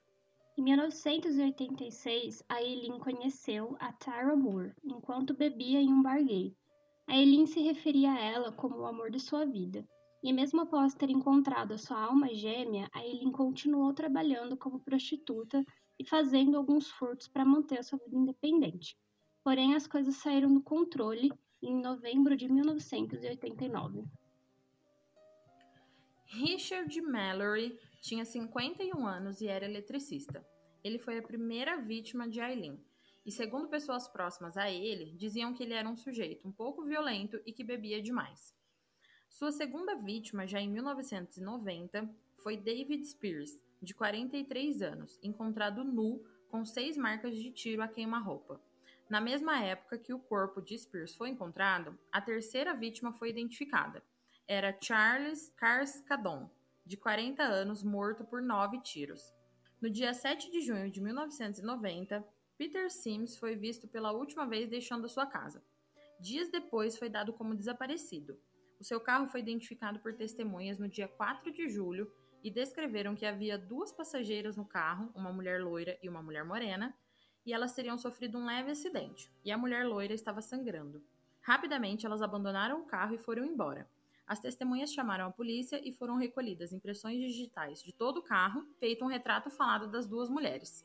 Em 0.57 0.63
1986, 0.63 2.43
a 2.49 2.61
Eileen 2.61 2.99
conheceu 2.99 3.77
a 3.79 3.93
Tyra 3.93 4.35
Moore 4.35 4.73
enquanto 4.83 5.33
bebia 5.33 5.79
em 5.79 5.93
um 5.93 6.01
bar 6.01 6.21
gay. 6.23 6.55
A 7.07 7.15
Eileen 7.15 7.45
se 7.45 7.61
referia 7.61 8.11
a 8.11 8.19
ela 8.19 8.51
como 8.51 8.77
o 8.77 8.85
amor 8.85 9.09
de 9.09 9.19
sua 9.19 9.45
vida. 9.45 9.87
E 10.24 10.33
mesmo 10.33 10.62
após 10.62 10.93
ter 10.93 11.09
encontrado 11.09 11.74
a 11.74 11.77
sua 11.77 12.00
alma 12.00 12.33
gêmea, 12.33 12.89
a 12.91 13.05
Eileen 13.05 13.31
continuou 13.31 13.93
trabalhando 13.93 14.57
como 14.57 14.79
prostituta 14.79 15.63
e 16.00 16.05
fazendo 16.05 16.57
alguns 16.57 16.89
furtos 16.89 17.27
para 17.27 17.45
manter 17.45 17.79
a 17.79 17.83
sua 17.83 18.00
vida 18.00 18.15
independente. 18.15 18.97
Porém, 19.43 19.75
as 19.75 19.88
coisas 19.88 20.15
saíram 20.17 20.53
do 20.53 20.62
controle 20.62 21.31
em 21.62 21.81
novembro 21.81 22.36
de 22.36 22.51
1989. 22.51 24.03
Richard 26.25 27.01
Mallory 27.01 27.79
tinha 28.01 28.25
51 28.25 29.07
anos 29.07 29.39
e 29.41 29.47
era 29.47 29.65
eletricista. 29.65 30.45
Ele 30.83 31.00
foi 31.00 31.17
a 31.17 31.24
primeira 31.24 31.77
vítima 31.77 32.27
de 32.27 32.39
Eileen. 32.39 32.79
e, 33.25 33.31
segundo 33.31 33.67
pessoas 33.67 34.07
próximas 34.07 34.55
a 34.55 34.71
ele, 34.71 35.12
diziam 35.17 35.53
que 35.53 35.63
ele 35.63 35.74
era 35.74 35.89
um 35.89 35.97
sujeito 35.97 36.47
um 36.47 36.51
pouco 36.51 36.86
violento 36.86 37.41
e 37.45 37.51
que 37.51 37.63
bebia 37.63 38.01
demais. 38.01 38.55
Sua 39.38 39.51
segunda 39.51 39.94
vítima, 39.94 40.48
já 40.48 40.60
em 40.60 40.67
1990, 40.67 42.10
foi 42.39 42.58
David 42.58 43.06
Spears, 43.06 43.62
de 43.79 43.94
43 43.94 44.82
anos, 44.82 45.20
encontrado 45.22 45.84
nu 45.84 46.25
com 46.50 46.65
seis 46.65 46.98
marcas 46.98 47.36
de 47.36 47.51
tiro 47.51 47.84
a 47.84 47.88
queima-roupa. 47.88 48.60
Na 49.08 49.22
mesma 49.22 49.63
época 49.63 50.00
que 50.00 50.12
o 50.12 50.17
corpo 50.17 50.60
de 50.60 50.75
Spears 50.75 51.13
foi 51.13 51.29
encontrado, 51.29 51.96
a 52.12 52.20
terceira 52.20 52.74
vítima 52.74 53.13
foi 53.13 53.29
identificada. 53.29 54.01
Era 54.48 54.75
Charles 54.82 55.53
Carskadon, 55.56 56.50
de 56.84 56.98
40 56.98 57.44
anos, 57.44 57.84
morto 57.84 58.24
por 58.24 58.41
nove 58.41 58.82
tiros. 58.82 59.32
No 59.79 59.88
dia 59.88 60.15
7 60.15 60.50
de 60.50 60.62
junho 60.62 60.89
de 60.89 61.00
1990, 61.00 62.27
Peter 62.58 62.89
Sims 62.89 63.38
foi 63.38 63.56
visto 63.56 63.88
pela 63.88 64.12
última 64.12 64.48
vez 64.48 64.67
deixando 64.67 65.08
sua 65.08 65.27
casa. 65.27 65.63
Dias 66.20 66.50
depois 66.50 66.98
foi 66.98 67.08
dado 67.08 67.32
como 67.34 67.53
desaparecido. 67.53 68.36
O 68.79 68.84
seu 68.84 69.00
carro 69.00 69.27
foi 69.27 69.39
identificado 69.39 70.00
por 70.00 70.13
testemunhas 70.13 70.77
no 70.77 70.88
dia 70.88 71.07
4 71.07 71.51
de 71.51 71.67
julho 71.67 72.12
e 72.43 72.51
descreveram 72.51 73.15
que 73.15 73.25
havia 73.25 73.57
duas 73.57 73.91
passageiras 73.91 74.55
no 74.55 74.65
carro, 74.65 75.12
uma 75.15 75.34
mulher 75.34 75.62
loira 75.62 75.98
e 76.01 76.07
uma 76.07 76.22
mulher 76.22 76.46
morena, 76.46 76.96
e 77.46 77.53
elas 77.53 77.74
teriam 77.74 77.98
sofrido 77.98 78.38
um 78.38 78.46
leve 78.46 78.72
acidente, 78.72 79.31
e 79.43 79.51
a 79.51 79.57
mulher 79.57 79.86
loira 79.86 80.13
estava 80.13 80.41
sangrando. 80.41 81.03
Rapidamente 81.41 82.05
elas 82.05 82.22
abandonaram 82.22 82.81
o 82.81 82.86
carro 82.86 83.15
e 83.15 83.17
foram 83.17 83.46
embora. 83.46 83.89
As 84.27 84.39
testemunhas 84.39 84.91
chamaram 84.91 85.27
a 85.27 85.31
polícia 85.31 85.81
e 85.81 85.93
foram 85.93 86.17
recolhidas 86.17 86.74
impressões 86.74 87.19
digitais 87.19 87.81
de 87.81 87.93
todo 87.93 88.17
o 88.17 88.24
carro, 88.24 88.67
feito 88.77 89.03
um 89.03 89.07
retrato 89.07 89.50
falado 89.50 89.89
das 89.89 90.05
duas 90.05 90.29
mulheres. 90.29 90.84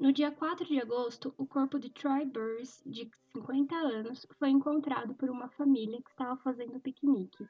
No 0.00 0.10
dia 0.14 0.30
4 0.30 0.64
de 0.64 0.80
agosto, 0.80 1.34
o 1.36 1.46
corpo 1.46 1.78
de 1.78 1.90
Troy 1.90 2.24
Burris, 2.24 2.82
de 2.86 3.10
50 3.34 3.74
anos, 3.74 4.26
foi 4.38 4.48
encontrado 4.48 5.14
por 5.14 5.28
uma 5.28 5.50
família 5.50 6.00
que 6.00 6.08
estava 6.08 6.38
fazendo 6.38 6.80
piquenique. 6.80 7.46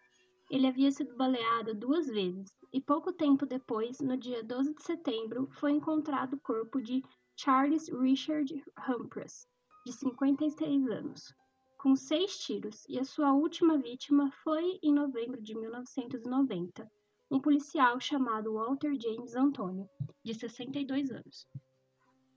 Ele 0.51 0.67
havia 0.67 0.91
sido 0.91 1.15
baleado 1.15 1.73
duas 1.77 2.09
vezes, 2.09 2.51
e 2.73 2.81
pouco 2.81 3.13
tempo 3.13 3.47
depois, 3.47 4.01
no 4.01 4.17
dia 4.17 4.43
12 4.43 4.75
de 4.75 4.83
setembro, 4.83 5.49
foi 5.61 5.71
encontrado 5.71 6.35
o 6.35 6.41
corpo 6.41 6.83
de 6.83 7.05
Charles 7.37 7.89
Richard 7.89 8.53
Humphreys, 8.89 9.47
de 9.87 9.93
56 9.93 10.89
anos, 10.89 11.33
com 11.79 11.95
seis 11.95 12.37
tiros, 12.37 12.85
e 12.89 12.99
a 12.99 13.05
sua 13.05 13.33
última 13.33 13.79
vítima 13.79 14.29
foi 14.43 14.81
em 14.83 14.93
novembro 14.93 15.41
de 15.41 15.55
1990, 15.57 16.91
um 17.31 17.39
policial 17.39 18.01
chamado 18.01 18.55
Walter 18.55 18.93
James 19.01 19.37
Antonio, 19.37 19.89
de 20.25 20.35
62 20.35 21.13
anos. 21.13 21.47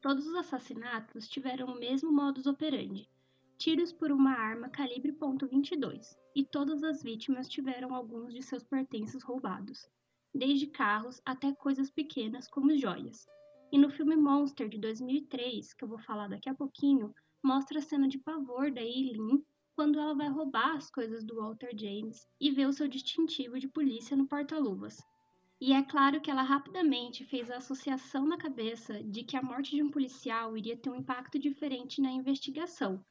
Todos 0.03 0.27
os 0.27 0.35
assassinatos 0.35 1.29
tiveram 1.29 1.67
o 1.67 1.79
mesmo 1.79 2.11
modus 2.11 2.45
operandi: 2.45 3.09
tiros 3.57 3.93
por 3.93 4.11
uma 4.11 4.31
arma 4.31 4.67
calibre 4.67 5.13
.22, 5.13 6.17
e 6.35 6.43
todas 6.43 6.83
as 6.83 7.01
vítimas 7.01 7.47
tiveram 7.47 7.95
alguns 7.95 8.33
de 8.33 8.43
seus 8.43 8.65
pertences 8.65 9.23
roubados, 9.23 9.89
desde 10.35 10.67
carros 10.67 11.21
até 11.25 11.53
coisas 11.53 11.89
pequenas 11.89 12.49
como 12.49 12.77
joias. 12.77 13.25
E 13.71 13.77
no 13.77 13.89
filme 13.89 14.17
Monster 14.17 14.67
de 14.67 14.77
2003, 14.77 15.73
que 15.73 15.85
eu 15.85 15.87
vou 15.87 15.99
falar 15.99 16.27
daqui 16.27 16.49
a 16.49 16.53
pouquinho, 16.53 17.15
mostra 17.41 17.79
a 17.79 17.81
cena 17.81 18.09
de 18.09 18.17
pavor 18.17 18.73
da 18.73 18.81
Eileen 18.81 19.41
quando 19.73 19.97
ela 19.97 20.13
vai 20.13 20.27
roubar 20.27 20.75
as 20.75 20.91
coisas 20.91 21.23
do 21.23 21.37
Walter 21.37 21.71
James 21.77 22.27
e 22.41 22.51
vê 22.51 22.65
o 22.65 22.73
seu 22.73 22.89
distintivo 22.89 23.57
de 23.57 23.69
polícia 23.69 24.17
no 24.17 24.27
porta-luvas. 24.27 25.01
E 25.65 25.71
é 25.71 25.81
claro 25.81 26.19
que 26.19 26.29
ela 26.29 26.41
rapidamente 26.41 27.23
fez 27.23 27.49
a 27.49 27.55
associação 27.55 28.27
na 28.27 28.37
cabeça 28.37 29.01
de 29.01 29.23
que 29.23 29.37
a 29.37 29.41
morte 29.41 29.73
de 29.73 29.81
um 29.81 29.89
policial 29.89 30.57
iria 30.57 30.75
ter 30.75 30.89
um 30.89 30.95
impacto 30.95 31.39
diferente 31.39 32.01
na 32.01 32.11
investigação. 32.11 33.01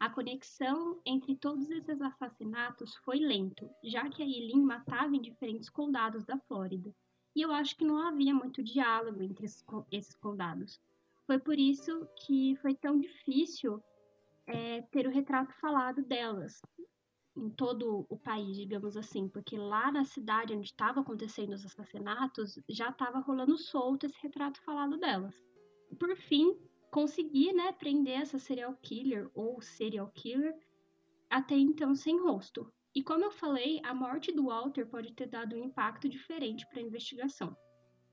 A 0.00 0.08
conexão 0.08 0.98
entre 1.04 1.36
todos 1.36 1.68
esses 1.68 2.00
assassinatos 2.00 2.96
foi 3.04 3.18
lento, 3.18 3.68
já 3.84 4.08
que 4.08 4.22
a 4.22 4.24
Eileen 4.24 4.62
matava 4.62 5.14
em 5.14 5.20
diferentes 5.20 5.68
condados 5.68 6.24
da 6.24 6.38
Flórida. 6.38 6.90
E 7.36 7.42
eu 7.42 7.52
acho 7.52 7.76
que 7.76 7.84
não 7.84 7.98
havia 7.98 8.32
muito 8.32 8.62
diálogo 8.62 9.22
entre 9.22 9.44
esses 9.92 10.14
condados. 10.16 10.80
Foi 11.26 11.38
por 11.38 11.58
isso 11.58 12.08
que 12.24 12.56
foi 12.62 12.74
tão 12.74 12.98
difícil 12.98 13.84
é, 14.46 14.80
ter 14.80 15.06
o 15.06 15.10
retrato 15.10 15.52
falado 15.60 16.02
delas, 16.02 16.62
em 17.38 17.50
todo 17.50 18.04
o 18.08 18.18
país, 18.18 18.56
digamos 18.56 18.96
assim, 18.96 19.28
porque 19.28 19.56
lá 19.56 19.92
na 19.92 20.04
cidade 20.04 20.52
onde 20.52 20.66
estavam 20.66 21.02
acontecendo 21.02 21.52
os 21.52 21.64
assassinatos 21.64 22.58
já 22.68 22.90
estava 22.90 23.20
rolando 23.20 23.56
solto 23.56 24.06
esse 24.06 24.18
retrato 24.22 24.60
falado 24.62 24.98
delas. 24.98 25.34
Por 25.98 26.14
fim, 26.16 26.58
consegui, 26.90 27.52
né, 27.52 27.72
prender 27.72 28.20
essa 28.20 28.38
serial 28.38 28.76
killer 28.82 29.30
ou 29.34 29.60
serial 29.62 30.10
killer 30.14 30.54
até 31.30 31.56
então 31.56 31.94
sem 31.94 32.20
rosto. 32.20 32.72
E 32.94 33.02
como 33.02 33.24
eu 33.24 33.30
falei, 33.30 33.80
a 33.84 33.94
morte 33.94 34.32
do 34.32 34.46
Walter 34.46 34.86
pode 34.86 35.12
ter 35.12 35.26
dado 35.26 35.54
um 35.54 35.64
impacto 35.64 36.08
diferente 36.08 36.66
para 36.68 36.80
a 36.80 36.82
investigação. 36.82 37.56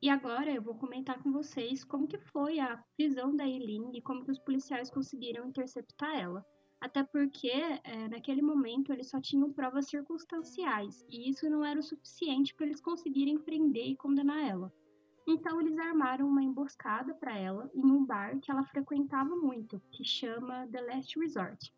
E 0.01 0.09
agora 0.09 0.51
eu 0.51 0.61
vou 0.61 0.75
comentar 0.75 1.21
com 1.23 1.31
vocês 1.31 1.83
como 1.83 2.07
que 2.07 2.19
foi 2.19 2.59
a 2.59 2.77
prisão 2.95 3.35
da 3.35 3.47
Eileen 3.47 3.91
e 3.93 4.01
como 4.01 4.23
que 4.23 4.31
os 4.31 4.39
policiais 4.39 4.89
conseguiram 4.89 5.47
interceptar 5.47 6.15
ela 6.15 6.45
até 6.85 7.03
porque 7.03 7.49
é, 7.49 8.07
naquele 8.07 8.43
momento 8.43 8.93
eles 8.93 9.09
só 9.09 9.19
tinham 9.19 9.51
provas 9.51 9.87
circunstanciais 9.87 11.03
e 11.09 11.27
isso 11.31 11.49
não 11.49 11.65
era 11.65 11.79
o 11.79 11.83
suficiente 11.83 12.53
para 12.53 12.67
eles 12.67 12.79
conseguirem 12.79 13.39
prender 13.39 13.87
e 13.87 13.97
condenar 13.97 14.47
ela. 14.47 14.71
Então 15.27 15.59
eles 15.59 15.79
armaram 15.79 16.27
uma 16.27 16.43
emboscada 16.43 17.15
para 17.15 17.35
ela 17.35 17.71
em 17.73 17.83
um 17.83 18.05
bar 18.05 18.39
que 18.39 18.51
ela 18.51 18.63
frequentava 18.65 19.35
muito, 19.35 19.81
que 19.91 20.03
chama 20.03 20.67
The 20.67 20.81
Last 20.81 21.19
Resort. 21.19 21.73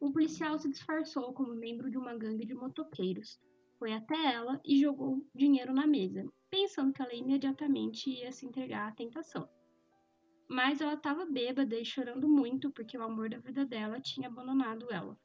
Um 0.00 0.10
policial 0.10 0.58
se 0.58 0.70
disfarçou 0.70 1.34
como 1.34 1.54
membro 1.54 1.90
de 1.90 1.98
uma 1.98 2.16
gangue 2.16 2.46
de 2.46 2.54
motoqueiros, 2.54 3.38
foi 3.78 3.92
até 3.92 4.32
ela 4.32 4.58
e 4.64 4.80
jogou 4.80 5.22
dinheiro 5.34 5.74
na 5.74 5.86
mesa, 5.86 6.26
pensando 6.48 6.94
que 6.94 7.02
ela 7.02 7.14
imediatamente 7.14 8.08
ia 8.08 8.32
se 8.32 8.46
entregar 8.46 8.88
à 8.88 8.92
tentação 8.92 9.46
mas 10.50 10.80
ela 10.80 10.94
estava 10.94 11.24
bêbada 11.24 11.78
e 11.78 11.84
chorando 11.84 12.28
muito 12.28 12.72
porque 12.72 12.98
o 12.98 13.04
amor 13.04 13.30
da 13.30 13.38
vida 13.38 13.64
dela 13.64 14.00
tinha 14.00 14.26
abandonado 14.26 14.90
ela. 14.90 15.16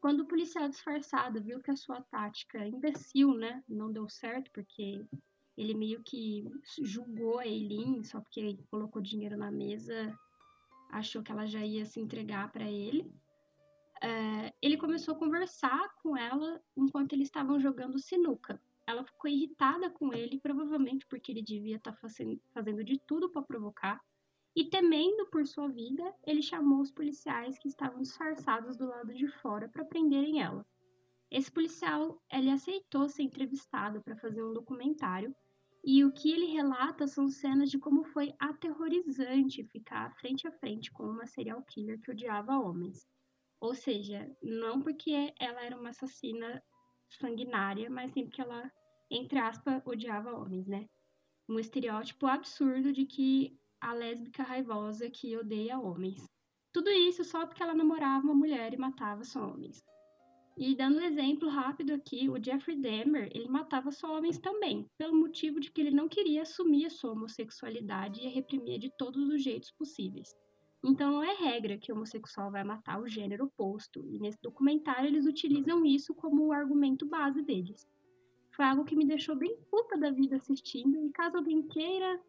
Quando 0.00 0.20
o 0.20 0.26
policial 0.26 0.66
disfarçado 0.66 1.42
viu 1.42 1.60
que 1.60 1.70
a 1.70 1.76
sua 1.76 2.00
tática 2.00 2.66
imbecil, 2.66 3.34
né, 3.34 3.62
não 3.68 3.92
deu 3.92 4.08
certo, 4.08 4.50
porque 4.50 5.04
ele 5.58 5.74
meio 5.74 6.02
que 6.02 6.42
julgou 6.82 7.38
a 7.38 7.46
Eileen 7.46 8.02
só 8.02 8.18
porque 8.18 8.58
colocou 8.70 9.02
dinheiro 9.02 9.36
na 9.36 9.50
mesa, 9.50 10.18
achou 10.90 11.22
que 11.22 11.30
ela 11.30 11.44
já 11.44 11.62
ia 11.62 11.84
se 11.84 12.00
entregar 12.00 12.50
para 12.50 12.64
ele. 12.64 13.12
É, 14.02 14.54
ele 14.62 14.78
começou 14.78 15.16
a 15.16 15.18
conversar 15.18 15.86
com 16.02 16.16
ela 16.16 16.62
enquanto 16.74 17.12
eles 17.12 17.28
estavam 17.28 17.60
jogando 17.60 17.98
sinuca. 17.98 18.58
Ela 18.88 19.04
ficou 19.04 19.30
irritada 19.30 19.90
com 19.90 20.14
ele, 20.14 20.40
provavelmente 20.40 21.06
porque 21.08 21.30
ele 21.30 21.42
devia 21.42 21.76
estar 21.76 21.92
tá 21.92 21.98
fazendo 22.54 22.82
de 22.82 22.98
tudo 23.06 23.30
para 23.30 23.42
provocar. 23.42 24.00
E 24.56 24.64
temendo 24.64 25.26
por 25.26 25.46
sua 25.46 25.68
vida, 25.68 26.02
ele 26.26 26.40
chamou 26.40 26.80
os 26.80 26.90
policiais 26.90 27.58
que 27.58 27.68
estavam 27.68 28.00
disfarçados 28.00 28.78
do 28.78 28.86
lado 28.86 29.12
de 29.12 29.28
fora 29.28 29.68
para 29.68 29.84
prenderem 29.84 30.40
ela. 30.40 30.66
Esse 31.30 31.52
policial, 31.52 32.18
ele 32.32 32.48
aceitou 32.48 33.10
ser 33.10 33.24
entrevistado 33.24 34.00
para 34.02 34.16
fazer 34.16 34.42
um 34.42 34.54
documentário, 34.54 35.36
e 35.84 36.02
o 36.02 36.10
que 36.10 36.32
ele 36.32 36.46
relata 36.46 37.06
são 37.06 37.28
cenas 37.28 37.70
de 37.70 37.78
como 37.78 38.04
foi 38.04 38.34
aterrorizante 38.38 39.64
ficar 39.64 40.16
frente 40.16 40.48
a 40.48 40.52
frente 40.52 40.90
com 40.90 41.02
uma 41.02 41.26
serial 41.26 41.62
killer 41.64 42.00
que 42.00 42.10
odiava 42.10 42.58
homens. 42.58 43.06
Ou 43.60 43.74
seja, 43.74 44.34
não 44.42 44.80
porque 44.80 45.34
ela 45.38 45.62
era 45.62 45.78
uma 45.78 45.90
assassina 45.90 46.62
sanguinária, 47.10 47.90
mas 47.90 48.12
sim 48.12 48.24
porque 48.24 48.40
ela 48.40 48.72
entre 49.10 49.38
aspas, 49.38 49.82
odiava 49.86 50.36
homens, 50.36 50.66
né? 50.66 50.86
Um 51.48 51.58
estereótipo 51.58 52.26
absurdo 52.26 52.92
de 52.92 53.06
que 53.06 53.58
a 53.80 53.94
lésbica 53.94 54.42
raivosa 54.42 55.08
que 55.08 55.36
odeia 55.36 55.78
homens. 55.78 56.28
Tudo 56.72 56.90
isso 56.90 57.24
só 57.24 57.46
porque 57.46 57.62
ela 57.62 57.74
namorava 57.74 58.24
uma 58.24 58.34
mulher 58.34 58.74
e 58.74 58.76
matava 58.76 59.24
só 59.24 59.48
homens. 59.48 59.82
E 60.58 60.74
dando 60.74 60.98
um 60.98 61.02
exemplo 61.02 61.48
rápido 61.48 61.94
aqui, 61.94 62.28
o 62.28 62.42
Jeffrey 62.42 62.76
Dahmer, 62.76 63.30
ele 63.32 63.48
matava 63.48 63.92
só 63.92 64.18
homens 64.18 64.38
também, 64.38 64.86
pelo 64.98 65.14
motivo 65.14 65.60
de 65.60 65.70
que 65.70 65.80
ele 65.80 65.92
não 65.92 66.08
queria 66.08 66.42
assumir 66.42 66.86
a 66.86 66.90
sua 66.90 67.12
homossexualidade 67.12 68.20
e 68.20 68.26
a 68.26 68.30
reprimir 68.30 68.80
de 68.80 68.90
todos 68.98 69.28
os 69.28 69.42
jeitos 69.42 69.70
possíveis. 69.70 70.34
Então 70.84 71.12
não 71.12 71.22
é 71.22 71.32
regra 71.34 71.78
que 71.78 71.92
o 71.92 71.94
homossexual 71.94 72.50
vai 72.50 72.64
matar 72.64 73.00
o 73.00 73.08
gênero 73.08 73.44
oposto, 73.44 74.04
e 74.06 74.18
nesse 74.18 74.38
documentário 74.42 75.06
eles 75.06 75.26
utilizam 75.26 75.84
isso 75.86 76.12
como 76.14 76.46
o 76.46 76.52
argumento 76.52 77.06
base 77.06 77.40
deles 77.40 77.86
foi 78.58 78.64
algo 78.64 78.84
que 78.84 78.96
me 78.96 79.06
deixou 79.06 79.36
bem 79.36 79.56
puta 79.70 79.96
da 79.96 80.10
vida 80.10 80.34
assistindo. 80.34 81.00
E 81.06 81.12
caso 81.12 81.36
alguém 81.36 81.62
queira 81.68 82.20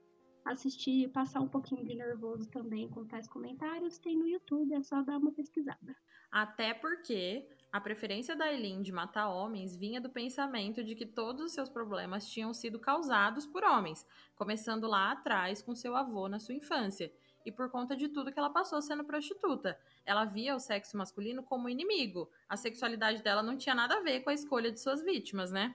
assistir 0.45 1.05
e 1.05 1.07
passar 1.07 1.41
um 1.41 1.47
pouquinho 1.47 1.83
de 1.83 1.95
nervoso 1.95 2.47
também 2.51 2.87
com 2.87 3.03
tais 3.03 3.27
comentários, 3.27 3.97
tem 3.97 4.15
no 4.15 4.27
YouTube, 4.27 4.75
é 4.75 4.83
só 4.83 5.01
dar 5.01 5.17
uma 5.17 5.31
pesquisada. 5.31 5.95
Até 6.31 6.71
porque 6.75 7.49
a 7.71 7.81
preferência 7.81 8.35
da 8.35 8.53
Eileen 8.53 8.83
de 8.83 8.91
matar 8.91 9.27
homens 9.29 9.75
vinha 9.75 9.99
do 9.99 10.07
pensamento 10.07 10.83
de 10.83 10.93
que 10.93 11.03
todos 11.03 11.45
os 11.45 11.51
seus 11.51 11.67
problemas 11.67 12.29
tinham 12.29 12.53
sido 12.53 12.77
causados 12.77 13.47
por 13.47 13.63
homens, 13.63 14.05
começando 14.35 14.87
lá 14.87 15.11
atrás 15.11 15.63
com 15.63 15.73
seu 15.73 15.95
avô 15.95 16.29
na 16.29 16.39
sua 16.39 16.53
infância, 16.53 17.11
e 17.43 17.51
por 17.51 17.71
conta 17.71 17.95
de 17.95 18.07
tudo 18.07 18.31
que 18.31 18.37
ela 18.37 18.51
passou 18.51 18.79
sendo 18.83 19.03
prostituta. 19.03 19.79
Ela 20.05 20.25
via 20.25 20.55
o 20.55 20.59
sexo 20.59 20.95
masculino 20.95 21.41
como 21.41 21.69
inimigo. 21.69 22.29
A 22.47 22.55
sexualidade 22.55 23.23
dela 23.23 23.41
não 23.41 23.57
tinha 23.57 23.73
nada 23.73 23.95
a 23.95 24.01
ver 24.01 24.19
com 24.19 24.29
a 24.29 24.33
escolha 24.33 24.71
de 24.71 24.79
suas 24.79 25.03
vítimas, 25.03 25.51
né? 25.51 25.73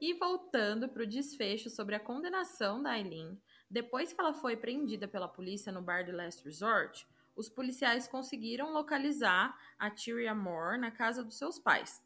E 0.00 0.14
voltando 0.14 0.88
para 0.88 1.02
o 1.02 1.06
desfecho 1.06 1.68
sobre 1.68 1.94
a 1.94 2.00
condenação 2.00 2.82
da 2.82 2.98
Eileen, 2.98 3.38
depois 3.70 4.12
que 4.12 4.20
ela 4.20 4.32
foi 4.32 4.56
prendida 4.56 5.06
pela 5.06 5.28
polícia 5.28 5.70
no 5.70 5.82
bar 5.82 6.02
de 6.04 6.10
Last 6.10 6.42
Resort, 6.42 7.06
os 7.36 7.50
policiais 7.50 8.08
conseguiram 8.08 8.72
localizar 8.72 9.54
a 9.78 9.90
Tyria 9.90 10.34
Moore 10.34 10.78
na 10.78 10.90
casa 10.90 11.22
dos 11.22 11.36
seus 11.36 11.58
pais. 11.58 12.02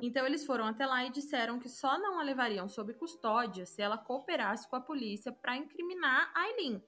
Então 0.00 0.26
eles 0.26 0.44
foram 0.44 0.66
até 0.66 0.86
lá 0.86 1.04
e 1.04 1.10
disseram 1.10 1.58
que 1.58 1.68
só 1.68 1.98
não 1.98 2.18
a 2.18 2.22
levariam 2.22 2.66
sob 2.66 2.94
custódia 2.94 3.66
se 3.66 3.82
ela 3.82 3.98
cooperasse 3.98 4.66
com 4.66 4.76
a 4.76 4.80
polícia 4.80 5.30
para 5.30 5.56
incriminar 5.56 6.32
a 6.34 6.48
Eileen. 6.48 6.82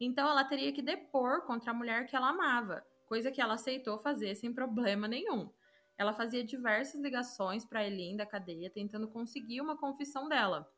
Então 0.00 0.28
ela 0.28 0.44
teria 0.44 0.72
que 0.72 0.82
depor 0.82 1.42
contra 1.42 1.70
a 1.70 1.74
mulher 1.74 2.06
que 2.06 2.16
ela 2.16 2.30
amava, 2.30 2.84
coisa 3.06 3.30
que 3.30 3.40
ela 3.40 3.54
aceitou 3.54 3.98
fazer 3.98 4.34
sem 4.34 4.52
problema 4.52 5.06
nenhum. 5.06 5.48
Ela 6.02 6.12
fazia 6.12 6.44
diversas 6.44 7.00
ligações 7.00 7.64
para 7.64 7.84
Eileen 7.84 8.16
da 8.16 8.26
cadeia 8.26 8.68
tentando 8.68 9.08
conseguir 9.08 9.60
uma 9.60 9.76
confissão 9.76 10.28
dela 10.28 10.70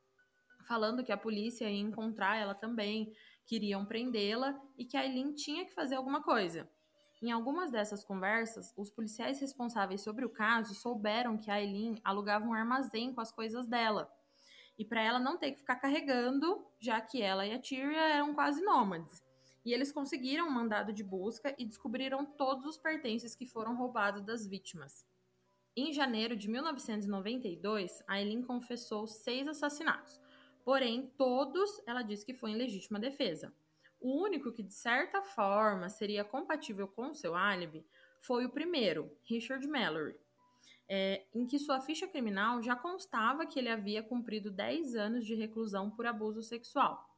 falando 0.65 1.05
que 1.05 1.13
a 1.13 1.17
polícia 1.17 1.71
ia 1.71 1.81
encontrar 1.81 2.37
ela 2.37 2.55
também, 2.55 3.13
queriam 3.47 3.85
prendê-la 3.85 4.59
e 4.77 4.85
que 4.85 4.97
a 4.97 5.05
Eileen 5.05 5.35
tinha 5.35 5.65
que 5.65 5.75
fazer 5.75 5.95
alguma 5.95 6.23
coisa. 6.23 6.69
Em 7.23 7.31
algumas 7.31 7.71
dessas 7.71 8.05
conversas, 8.05 8.73
os 8.77 8.91
policiais 8.91 9.41
responsáveis 9.41 10.03
sobre 10.03 10.25
o 10.25 10.31
caso 10.31 10.75
souberam 10.75 11.39
que 11.39 11.51
a 11.51 11.61
Eileen 11.61 12.01
alugava 12.05 12.45
um 12.45 12.53
armazém 12.53 13.15
com 13.15 13.21
as 13.21 13.33
coisas 13.33 13.67
dela. 13.67 14.11
E 14.77 14.85
para 14.85 15.03
ela 15.03 15.19
não 15.19 15.39
ter 15.39 15.53
que 15.53 15.59
ficar 15.59 15.77
carregando, 15.77 16.67
já 16.81 17.01
que 17.01 17.23
ela 17.23 17.47
e 17.47 17.53
a 17.53 17.59
Tyria 17.59 18.09
eram 18.09 18.35
quase 18.35 18.63
nômades. 18.63 19.23
E 19.65 19.73
eles 19.73 19.93
conseguiram 19.93 20.49
um 20.49 20.51
mandado 20.51 20.93
de 20.93 21.03
busca 21.03 21.55
e 21.57 21.65
descobriram 21.65 22.27
todos 22.27 22.67
os 22.67 22.77
pertences 22.77 23.35
que 23.35 23.47
foram 23.47 23.77
roubados 23.77 24.23
das 24.23 24.47
vítimas. 24.47 25.07
Em 25.77 25.93
janeiro 25.93 26.37
de 26.37 26.49
1992, 26.49 28.03
a 28.07 28.21
Eileen 28.21 28.43
confessou 28.43 29.07
seis 29.07 29.49
assassinatos, 29.49 30.21
Porém, 30.65 31.13
todos 31.19 31.83
ela 31.87 32.03
disse 32.03 32.25
que 32.25 32.33
foi 32.33 32.53
em 32.53 32.57
legítima 32.57 32.99
defesa. 32.99 33.55
O 34.01 34.23
único 34.23 34.51
que, 34.51 34.63
de 34.63 34.73
certa 34.73 35.23
forma, 35.23 35.91
seria 35.91 36.25
compatível 36.25 36.89
com 36.89 37.13
seu 37.13 37.35
álibi 37.35 37.87
foi 38.21 38.47
o 38.47 38.51
primeiro, 38.51 39.15
Richard 39.25 39.67
Mallory, 39.69 40.17
é, 40.89 41.27
em 41.35 41.47
que 41.47 41.59
sua 41.59 41.81
ficha 41.81 42.09
criminal 42.09 42.63
já 42.63 42.75
constava 42.75 43.47
que 43.47 43.59
ele 43.59 43.69
havia 43.69 44.03
cumprido 44.03 44.51
10 44.51 44.95
anos 44.95 45.27
de 45.27 45.35
reclusão 45.35 45.91
por 45.91 46.07
abuso 46.07 46.43
sexual. 46.43 47.11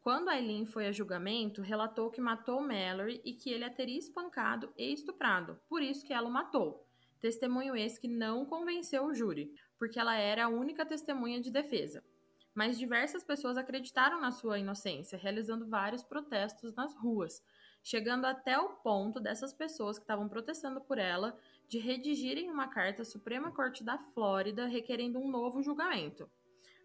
Quando 0.00 0.28
Aileen 0.28 0.66
foi 0.66 0.86
a 0.86 0.92
julgamento, 0.92 1.62
relatou 1.62 2.10
que 2.10 2.20
matou 2.20 2.60
Mallory 2.60 3.22
e 3.24 3.32
que 3.32 3.50
ele 3.50 3.64
a 3.64 3.70
teria 3.70 3.98
espancado 3.98 4.70
e 4.76 4.92
estuprado, 4.92 5.58
por 5.66 5.82
isso 5.82 6.06
que 6.06 6.12
ela 6.12 6.28
o 6.28 6.32
matou. 6.32 6.83
Testemunho 7.24 7.74
esse 7.74 7.98
que 7.98 8.06
não 8.06 8.44
convenceu 8.44 9.06
o 9.06 9.14
júri, 9.14 9.50
porque 9.78 9.98
ela 9.98 10.14
era 10.14 10.44
a 10.44 10.48
única 10.48 10.84
testemunha 10.84 11.40
de 11.40 11.50
defesa 11.50 12.04
mas 12.54 12.78
diversas 12.78 13.24
pessoas 13.24 13.56
acreditaram 13.56 14.20
na 14.20 14.30
sua 14.30 14.58
inocência, 14.58 15.18
realizando 15.18 15.66
vários 15.66 16.04
protestos 16.04 16.72
nas 16.74 16.94
ruas, 16.94 17.42
chegando 17.82 18.26
até 18.26 18.56
o 18.58 18.76
ponto 18.76 19.18
dessas 19.18 19.52
pessoas 19.52 19.98
que 19.98 20.04
estavam 20.04 20.28
protestando 20.28 20.80
por 20.80 20.96
ela 20.96 21.36
de 21.68 21.78
redigirem 21.78 22.48
uma 22.48 22.68
carta 22.68 23.02
à 23.02 23.04
Suprema 23.04 23.50
Corte 23.50 23.82
da 23.82 23.98
Flórida 23.98 24.66
requerendo 24.66 25.18
um 25.18 25.28
novo 25.28 25.62
julgamento. 25.62 26.30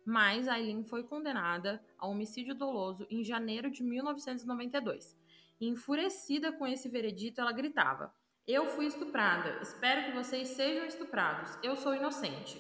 Mas 0.04 0.48
Aileen 0.48 0.84
foi 0.84 1.04
condenada 1.04 1.80
a 2.00 2.08
homicídio 2.08 2.56
doloso 2.56 3.06
em 3.10 3.24
janeiro 3.24 3.70
de 3.70 3.84
1992. 3.84 5.16
E, 5.62 5.68
enfurecida 5.68 6.52
com 6.52 6.66
esse 6.66 6.90
veredito, 6.90 7.40
ela 7.40 7.52
gritava: 7.52 8.12
Eu 8.52 8.66
fui 8.66 8.88
estuprada. 8.88 9.62
Espero 9.62 10.06
que 10.06 10.12
vocês 10.12 10.48
sejam 10.48 10.84
estuprados. 10.84 11.56
Eu 11.62 11.76
sou 11.76 11.94
inocente. 11.94 12.60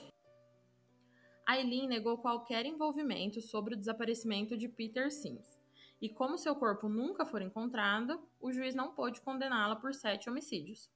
Aileen 1.47 1.87
negou 1.87 2.19
qualquer 2.19 2.63
envolvimento 2.63 3.41
sobre 3.41 3.73
o 3.73 3.77
desaparecimento 3.77 4.55
de 4.55 4.69
Peter 4.69 5.11
Sims. 5.11 5.59
E 5.99 6.07
como 6.07 6.37
seu 6.37 6.55
corpo 6.55 6.87
nunca 6.87 7.25
foi 7.25 7.41
encontrado, 7.41 8.21
o 8.39 8.51
juiz 8.51 8.75
não 8.75 8.93
pôde 8.93 9.19
condená-la 9.19 9.77
por 9.77 9.91
sete 9.95 10.29
homicídios. 10.29 10.91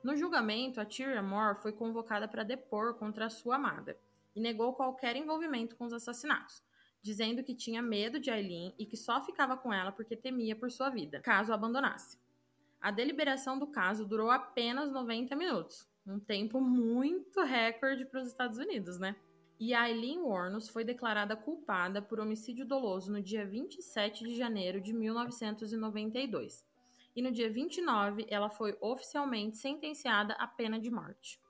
No 0.00 0.14
julgamento, 0.14 0.80
a 0.80 0.84
Tyria 0.84 1.20
Moore 1.20 1.60
foi 1.60 1.72
convocada 1.72 2.28
para 2.28 2.44
depor 2.44 2.94
contra 2.94 3.26
a 3.26 3.30
sua 3.30 3.56
amada 3.56 3.98
e 4.36 4.40
negou 4.40 4.74
qualquer 4.74 5.16
envolvimento 5.16 5.74
com 5.74 5.86
os 5.86 5.92
assassinatos, 5.92 6.62
dizendo 7.02 7.42
que 7.42 7.52
tinha 7.52 7.82
medo 7.82 8.20
de 8.20 8.30
Aileen 8.30 8.72
e 8.78 8.86
que 8.86 8.96
só 8.96 9.20
ficava 9.24 9.56
com 9.56 9.72
ela 9.72 9.90
porque 9.90 10.14
temia 10.14 10.54
por 10.54 10.70
sua 10.70 10.88
vida, 10.88 11.20
caso 11.20 11.50
a 11.50 11.56
abandonasse. 11.56 12.24
A 12.80 12.90
deliberação 12.90 13.58
do 13.58 13.66
caso 13.66 14.06
durou 14.06 14.30
apenas 14.30 14.92
90 14.92 15.34
minutos, 15.34 15.88
um 16.06 16.20
tempo 16.20 16.60
muito 16.60 17.42
recorde 17.42 18.04
para 18.04 18.20
os 18.20 18.28
Estados 18.28 18.58
Unidos, 18.58 18.98
né? 18.98 19.16
E 19.58 19.72
Aileen 19.72 20.20
Warnos 20.20 20.68
foi 20.68 20.84
declarada 20.84 21.34
culpada 21.34 22.02
por 22.02 22.20
homicídio 22.20 22.66
doloso 22.66 23.10
no 23.10 23.22
dia 23.22 23.46
27 23.46 24.24
de 24.24 24.36
janeiro 24.36 24.80
de 24.80 24.92
1992. 24.92 26.62
E 27.14 27.22
no 27.22 27.32
dia 27.32 27.50
29, 27.50 28.26
ela 28.28 28.50
foi 28.50 28.76
oficialmente 28.82 29.56
sentenciada 29.56 30.34
à 30.34 30.46
pena 30.46 30.78
de 30.78 30.90
morte. 30.90 31.40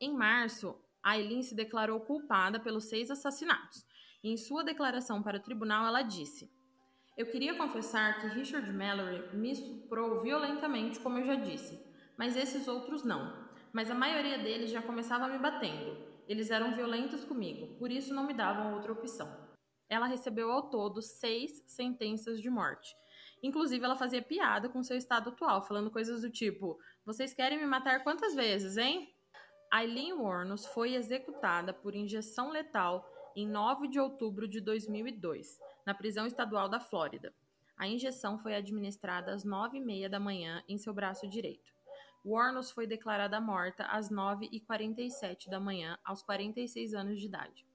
Em 0.00 0.14
março, 0.14 0.80
Aileen 1.02 1.42
se 1.42 1.56
declarou 1.56 2.00
culpada 2.00 2.60
pelos 2.60 2.84
seis 2.84 3.10
assassinatos. 3.10 3.84
E 4.22 4.30
em 4.30 4.36
sua 4.36 4.62
declaração 4.62 5.20
para 5.20 5.38
o 5.38 5.42
tribunal, 5.42 5.84
ela 5.84 6.02
disse: 6.02 6.48
Eu 7.16 7.26
queria 7.26 7.54
confessar 7.56 8.20
que 8.20 8.26
Richard 8.28 8.70
Mallory 8.72 9.36
me 9.36 9.52
estuprou 9.52 10.20
violentamente, 10.20 11.00
como 11.00 11.18
eu 11.18 11.26
já 11.26 11.34
disse, 11.34 11.78
mas 12.16 12.36
esses 12.36 12.66
outros 12.68 13.04
não 13.04 13.42
mas 13.72 13.90
a 13.90 13.94
maioria 13.94 14.38
deles 14.38 14.70
já 14.70 14.82
começava 14.82 15.26
me 15.28 15.38
batendo. 15.38 15.96
Eles 16.28 16.50
eram 16.50 16.74
violentos 16.74 17.24
comigo, 17.24 17.74
por 17.78 17.90
isso 17.90 18.14
não 18.14 18.26
me 18.26 18.34
davam 18.34 18.74
outra 18.74 18.92
opção. 18.92 19.28
Ela 19.88 20.06
recebeu 20.06 20.50
ao 20.50 20.70
todo 20.70 21.02
seis 21.02 21.62
sentenças 21.66 22.40
de 22.40 22.50
morte. 22.50 22.94
Inclusive, 23.42 23.84
ela 23.84 23.96
fazia 23.96 24.22
piada 24.22 24.68
com 24.68 24.82
seu 24.82 24.96
estado 24.96 25.30
atual, 25.30 25.62
falando 25.62 25.90
coisas 25.90 26.22
do 26.22 26.30
tipo: 26.30 26.78
Vocês 27.04 27.34
querem 27.34 27.58
me 27.58 27.66
matar 27.66 28.04
quantas 28.04 28.34
vezes, 28.34 28.76
hein? 28.76 29.12
Eileen 29.74 30.12
Warnos 30.12 30.66
foi 30.66 30.94
executada 30.94 31.72
por 31.72 31.94
injeção 31.94 32.50
letal 32.50 33.10
em 33.34 33.48
9 33.48 33.88
de 33.88 33.98
outubro 33.98 34.46
de 34.46 34.60
2002, 34.60 35.58
na 35.86 35.94
prisão 35.94 36.26
estadual 36.26 36.68
da 36.68 36.80
Flórida. 36.80 37.34
A 37.76 37.86
injeção 37.86 38.38
foi 38.38 38.54
administrada 38.54 39.32
às 39.32 39.44
9h30 39.44 40.08
da 40.08 40.20
manhã 40.20 40.62
em 40.68 40.78
seu 40.78 40.94
braço 40.94 41.26
direito. 41.26 41.72
Warnos 42.24 42.70
foi 42.70 42.86
declarada 42.86 43.40
morta 43.40 43.84
às 43.86 44.08
9h47 44.08 45.48
da 45.48 45.58
manhã, 45.58 45.98
aos 46.04 46.22
46 46.22 46.94
anos 46.94 47.18
de 47.18 47.26
idade. 47.26 47.66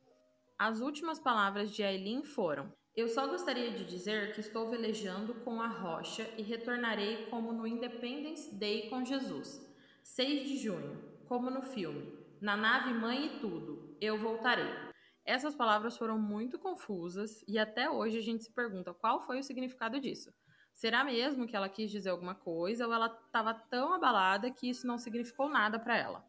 As 0.58 0.80
últimas 0.80 1.20
palavras 1.20 1.72
de 1.72 1.84
Aileen 1.84 2.24
foram: 2.24 2.72
Eu 2.96 3.10
só 3.10 3.28
gostaria 3.28 3.72
de 3.72 3.84
dizer 3.84 4.34
que 4.34 4.40
estou 4.40 4.70
velejando 4.70 5.36
com 5.36 5.62
a 5.62 5.68
rocha 5.68 6.28
e 6.38 6.42
retornarei 6.42 7.26
como 7.26 7.52
no 7.52 7.68
Independence 7.68 8.56
Day 8.56 8.90
com 8.90 9.04
Jesus. 9.04 9.62
6 10.02 10.48
de 10.48 10.58
junho, 10.58 10.98
como 11.28 11.50
no 11.50 11.62
filme. 11.62 12.18
Na 12.40 12.56
nave 12.56 12.94
mãe 12.94 13.26
e 13.26 13.40
tudo, 13.40 13.98
eu 14.00 14.18
voltarei. 14.18 14.87
Essas 15.28 15.54
palavras 15.54 15.98
foram 15.98 16.18
muito 16.18 16.58
confusas 16.58 17.44
e 17.46 17.60
até 17.60 17.90
hoje 17.90 18.18
a 18.18 18.22
gente 18.22 18.46
se 18.46 18.50
pergunta 18.50 18.94
qual 18.94 19.20
foi 19.20 19.38
o 19.38 19.44
significado 19.44 20.00
disso. 20.00 20.34
Será 20.72 21.04
mesmo 21.04 21.46
que 21.46 21.54
ela 21.54 21.68
quis 21.68 21.92
dizer 21.92 22.12
alguma 22.12 22.34
coisa 22.34 22.88
ou 22.88 22.94
ela 22.94 23.08
estava 23.26 23.54
tão 23.54 23.94
abalada 23.94 24.50
que 24.50 24.70
isso 24.70 24.88
não 24.88 24.98
significou 24.98 25.50
nada 25.50 25.78
para 25.78 25.98
ela? 25.98 26.26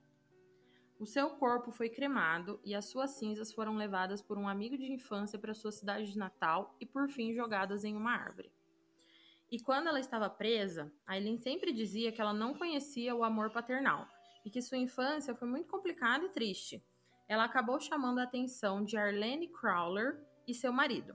O 0.99 1.07
seu 1.07 1.31
corpo 1.31 1.71
foi 1.71 1.89
cremado 1.89 2.61
e 2.65 2.75
as 2.75 2.87
suas 2.87 3.13
cinzas 3.13 3.53
foram 3.53 3.77
levadas 3.77 4.21
por 4.21 4.37
um 4.37 4.49
amigo 4.49 4.77
de 4.77 4.91
infância 4.91 5.39
para 5.39 5.55
sua 5.55 5.71
cidade 5.71 6.11
de 6.11 6.19
Natal 6.19 6.75
e 6.81 6.85
por 6.85 7.09
fim 7.09 7.33
jogadas 7.33 7.85
em 7.85 7.95
uma 7.95 8.11
árvore. 8.11 8.51
E 9.49 9.61
quando 9.61 9.87
ela 9.87 10.01
estava 10.01 10.29
presa, 10.29 10.93
Aileen 11.07 11.39
sempre 11.39 11.73
dizia 11.73 12.11
que 12.11 12.21
ela 12.21 12.33
não 12.33 12.53
conhecia 12.53 13.15
o 13.15 13.23
amor 13.23 13.51
paternal 13.51 14.09
e 14.45 14.51
que 14.51 14.61
sua 14.61 14.77
infância 14.77 15.37
foi 15.37 15.47
muito 15.47 15.69
complicada 15.69 16.25
e 16.25 16.31
triste. 16.31 16.85
Ela 17.29 17.45
acabou 17.45 17.79
chamando 17.79 18.21
a 18.21 18.23
atenção 18.23 18.83
de 18.83 18.97
Arlene 18.97 19.49
Crowler 19.49 20.19
e 20.47 20.55
seu 20.55 20.73
marido. 20.73 21.15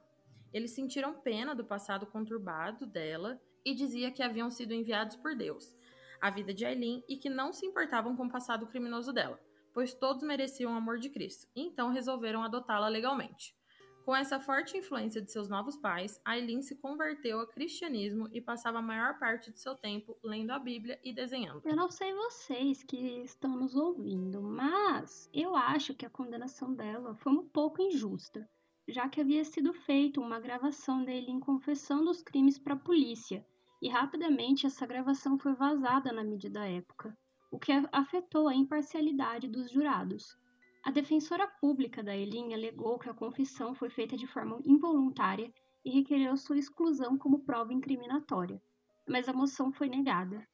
Eles 0.54 0.72
sentiram 0.72 1.20
pena 1.20 1.56
do 1.56 1.66
passado 1.66 2.06
conturbado 2.06 2.86
dela 2.86 3.42
e 3.66 3.74
dizia 3.74 4.12
que 4.12 4.22
haviam 4.22 4.52
sido 4.52 4.74
enviados 4.74 5.16
por 5.16 5.36
Deus, 5.36 5.76
a 6.22 6.30
vida 6.30 6.54
de 6.54 6.66
Aileen, 6.66 7.04
e 7.10 7.18
que 7.18 7.30
não 7.30 7.52
se 7.52 7.66
importavam 7.66 8.16
com 8.16 8.28
o 8.28 8.32
passado 8.32 8.68
criminoso 8.68 9.12
dela, 9.12 9.40
pois 9.74 9.96
todos 9.96 10.22
mereciam 10.22 10.74
o 10.74 10.78
amor 10.78 11.00
de 11.00 11.10
Cristo, 11.10 11.48
e 11.56 11.62
então 11.62 11.90
resolveram 11.90 12.44
adotá-la 12.44 12.88
legalmente. 12.88 13.56
Com 14.06 14.14
essa 14.14 14.38
forte 14.38 14.78
influência 14.78 15.22
de 15.22 15.32
seus 15.32 15.48
novos 15.48 15.78
pais, 15.78 16.20
Aileen 16.26 16.62
se 16.62 16.76
converteu 16.76 17.40
ao 17.40 17.48
cristianismo 17.48 18.28
e 18.34 18.42
passava 18.42 18.80
a 18.80 18.82
maior 18.82 19.18
parte 19.18 19.50
de 19.50 19.58
seu 19.58 19.76
tempo 19.76 20.18
lendo 20.22 20.52
a 20.52 20.60
Bíblia 20.60 21.00
e 21.02 21.14
desenhando. 21.14 21.62
Eu 21.64 21.76
não 21.76 21.90
sei 21.90 22.14
vocês 22.14 22.84
que 22.84 22.98
estão 23.24 23.56
nos 23.56 23.78
ouvindo, 23.78 24.42
mas 24.42 25.30
eu 25.34 25.56
acho 25.56 25.94
que 25.94 26.06
a 26.06 26.10
condenação 26.10 26.76
dela 26.76 27.16
foi 27.16 27.32
um 27.32 27.48
pouco 27.48 27.82
injusta, 27.82 28.46
já 28.90 29.08
que 29.08 29.22
havia 29.22 29.46
sido 29.46 29.74
feita 29.74 30.20
uma 30.20 30.38
gravação 30.38 31.06
dele 31.06 31.32
em 31.32 31.40
confessando 31.40 32.12
os 32.12 32.22
crimes 32.22 32.60
para 32.60 32.74
a 32.74 32.80
polícia, 32.80 33.46
e 33.82 33.88
rapidamente 33.88 34.68
essa 34.68 34.86
gravação 34.86 35.40
foi 35.40 35.54
vazada 35.54 36.12
na 36.12 36.26
mídia 36.26 36.50
da 36.50 36.66
época, 36.66 37.18
o 37.50 37.58
que 37.58 37.72
afetou 37.90 38.50
a 38.50 38.56
imparcialidade 38.56 39.48
dos 39.48 39.72
jurados. 39.72 40.38
A 40.86 40.92
defensora 40.92 41.48
pública 41.48 42.04
da 42.04 42.14
Elin 42.16 42.54
alegou 42.54 43.00
que 43.00 43.10
a 43.10 43.14
confissão 43.14 43.74
foi 43.74 43.90
feita 43.90 44.18
de 44.18 44.28
forma 44.28 44.60
involuntária 44.66 45.50
e 45.86 45.90
requereu 45.90 46.36
sua 46.36 46.58
exclusão 46.58 47.18
como 47.18 47.46
prova 47.46 47.72
incriminatória, 47.72 48.62
mas 49.08 49.30
a 49.30 49.34
moção 49.34 49.72
foi 49.72 49.88
negada. 49.88 50.46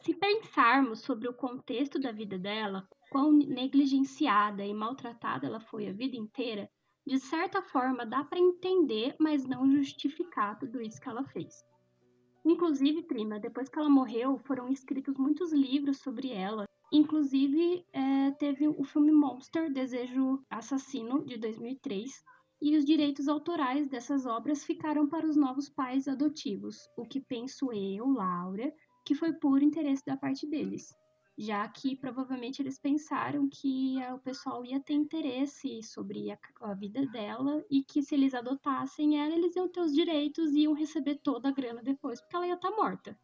Se 0.00 0.12
pensarmos 0.12 1.02
sobre 1.02 1.28
o 1.28 1.34
contexto 1.34 2.00
da 2.00 2.10
vida 2.10 2.36
dela, 2.36 2.84
quão 3.12 3.32
negligenciada 3.32 4.66
e 4.66 4.74
maltratada 4.74 5.46
ela 5.46 5.60
foi 5.60 5.86
a 5.86 5.92
vida 5.92 6.16
inteira, 6.16 6.68
de 7.06 7.20
certa 7.20 7.62
forma 7.62 8.04
dá 8.04 8.24
para 8.24 8.40
entender, 8.40 9.14
mas 9.20 9.46
não 9.46 9.70
justificar 9.70 10.58
tudo 10.58 10.82
isso 10.82 11.00
que 11.00 11.08
ela 11.08 11.22
fez. 11.28 11.54
Inclusive, 12.44 13.04
prima, 13.04 13.38
depois 13.38 13.68
que 13.68 13.78
ela 13.78 13.88
morreu, 13.88 14.36
foram 14.36 14.68
escritos 14.68 15.16
muitos 15.16 15.52
livros 15.52 15.98
sobre 15.98 16.30
ela 16.30 16.66
Inclusive, 16.96 17.84
é, 17.92 18.30
teve 18.38 18.68
o 18.68 18.84
filme 18.84 19.10
Monster, 19.10 19.68
Desejo 19.68 20.40
Assassino, 20.48 21.24
de 21.24 21.36
2003, 21.36 22.08
e 22.62 22.76
os 22.76 22.84
direitos 22.84 23.26
autorais 23.26 23.88
dessas 23.88 24.26
obras 24.26 24.62
ficaram 24.62 25.08
para 25.08 25.26
os 25.26 25.34
novos 25.34 25.68
pais 25.68 26.06
adotivos, 26.06 26.88
o 26.96 27.04
que 27.04 27.20
penso 27.20 27.72
eu, 27.72 28.06
Laura, 28.06 28.72
que 29.04 29.12
foi 29.12 29.32
puro 29.32 29.64
interesse 29.64 30.04
da 30.06 30.16
parte 30.16 30.48
deles, 30.48 30.94
já 31.36 31.66
que 31.66 31.96
provavelmente 31.96 32.62
eles 32.62 32.78
pensaram 32.78 33.48
que 33.48 33.96
o 34.12 34.20
pessoal 34.20 34.64
ia 34.64 34.78
ter 34.78 34.94
interesse 34.94 35.82
sobre 35.82 36.30
a, 36.30 36.38
a 36.60 36.74
vida 36.74 37.04
dela 37.08 37.64
e 37.68 37.82
que 37.82 38.04
se 38.04 38.14
eles 38.14 38.34
adotassem 38.34 39.20
ela, 39.20 39.34
eles 39.34 39.56
iam 39.56 39.68
ter 39.68 39.80
os 39.80 39.92
direitos 39.92 40.52
e 40.52 40.60
iam 40.60 40.72
receber 40.74 41.16
toda 41.24 41.48
a 41.48 41.52
grana 41.52 41.82
depois, 41.82 42.20
porque 42.20 42.36
ela 42.36 42.46
ia 42.46 42.54
estar 42.54 42.70
tá 42.70 42.76
morta. 42.76 43.18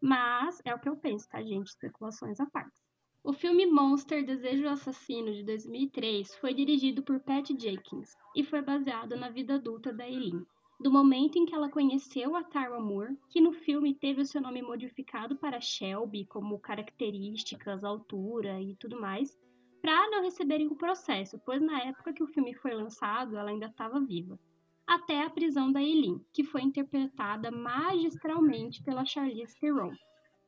Mas 0.00 0.60
é 0.64 0.74
o 0.74 0.80
que 0.80 0.88
eu 0.88 0.96
penso, 0.96 1.28
tá, 1.28 1.40
gente? 1.40 1.68
Especulações 1.68 2.40
à 2.40 2.46
parte. 2.46 2.87
O 3.28 3.32
filme 3.34 3.66
Monster 3.66 4.24
Desejo 4.24 4.66
Assassino 4.66 5.30
de 5.34 5.42
2003 5.42 6.34
foi 6.36 6.54
dirigido 6.54 7.02
por 7.02 7.20
Pat 7.20 7.46
Jenkins 7.50 8.16
e 8.34 8.42
foi 8.42 8.62
baseado 8.62 9.16
na 9.16 9.28
vida 9.28 9.56
adulta 9.56 9.92
da 9.92 10.08
Eileen, 10.08 10.46
do 10.80 10.90
momento 10.90 11.36
em 11.36 11.44
que 11.44 11.54
ela 11.54 11.68
conheceu 11.68 12.34
a 12.34 12.42
Tara 12.42 12.80
Moore, 12.80 13.18
que 13.28 13.38
no 13.38 13.52
filme 13.52 13.94
teve 13.94 14.22
o 14.22 14.24
seu 14.24 14.40
nome 14.40 14.62
modificado 14.62 15.36
para 15.36 15.60
Shelby, 15.60 16.24
como 16.24 16.58
características, 16.58 17.84
altura 17.84 18.62
e 18.62 18.74
tudo 18.76 18.98
mais, 18.98 19.38
para 19.82 20.08
não 20.08 20.22
receberem 20.22 20.68
o 20.68 20.74
processo, 20.74 21.38
pois 21.44 21.60
na 21.60 21.82
época 21.82 22.14
que 22.14 22.22
o 22.22 22.28
filme 22.28 22.54
foi 22.54 22.72
lançado 22.72 23.36
ela 23.36 23.50
ainda 23.50 23.66
estava 23.66 24.00
viva. 24.00 24.40
Até 24.86 25.22
a 25.22 25.28
prisão 25.28 25.70
da 25.70 25.82
Eileen, 25.82 26.18
que 26.32 26.44
foi 26.44 26.62
interpretada 26.62 27.50
magistralmente 27.50 28.82
pela 28.82 29.04
Charlize 29.04 29.54
Theron, 29.60 29.92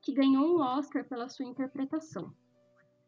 que 0.00 0.14
ganhou 0.14 0.56
um 0.56 0.62
Oscar 0.62 1.06
pela 1.06 1.28
sua 1.28 1.44
interpretação. 1.44 2.32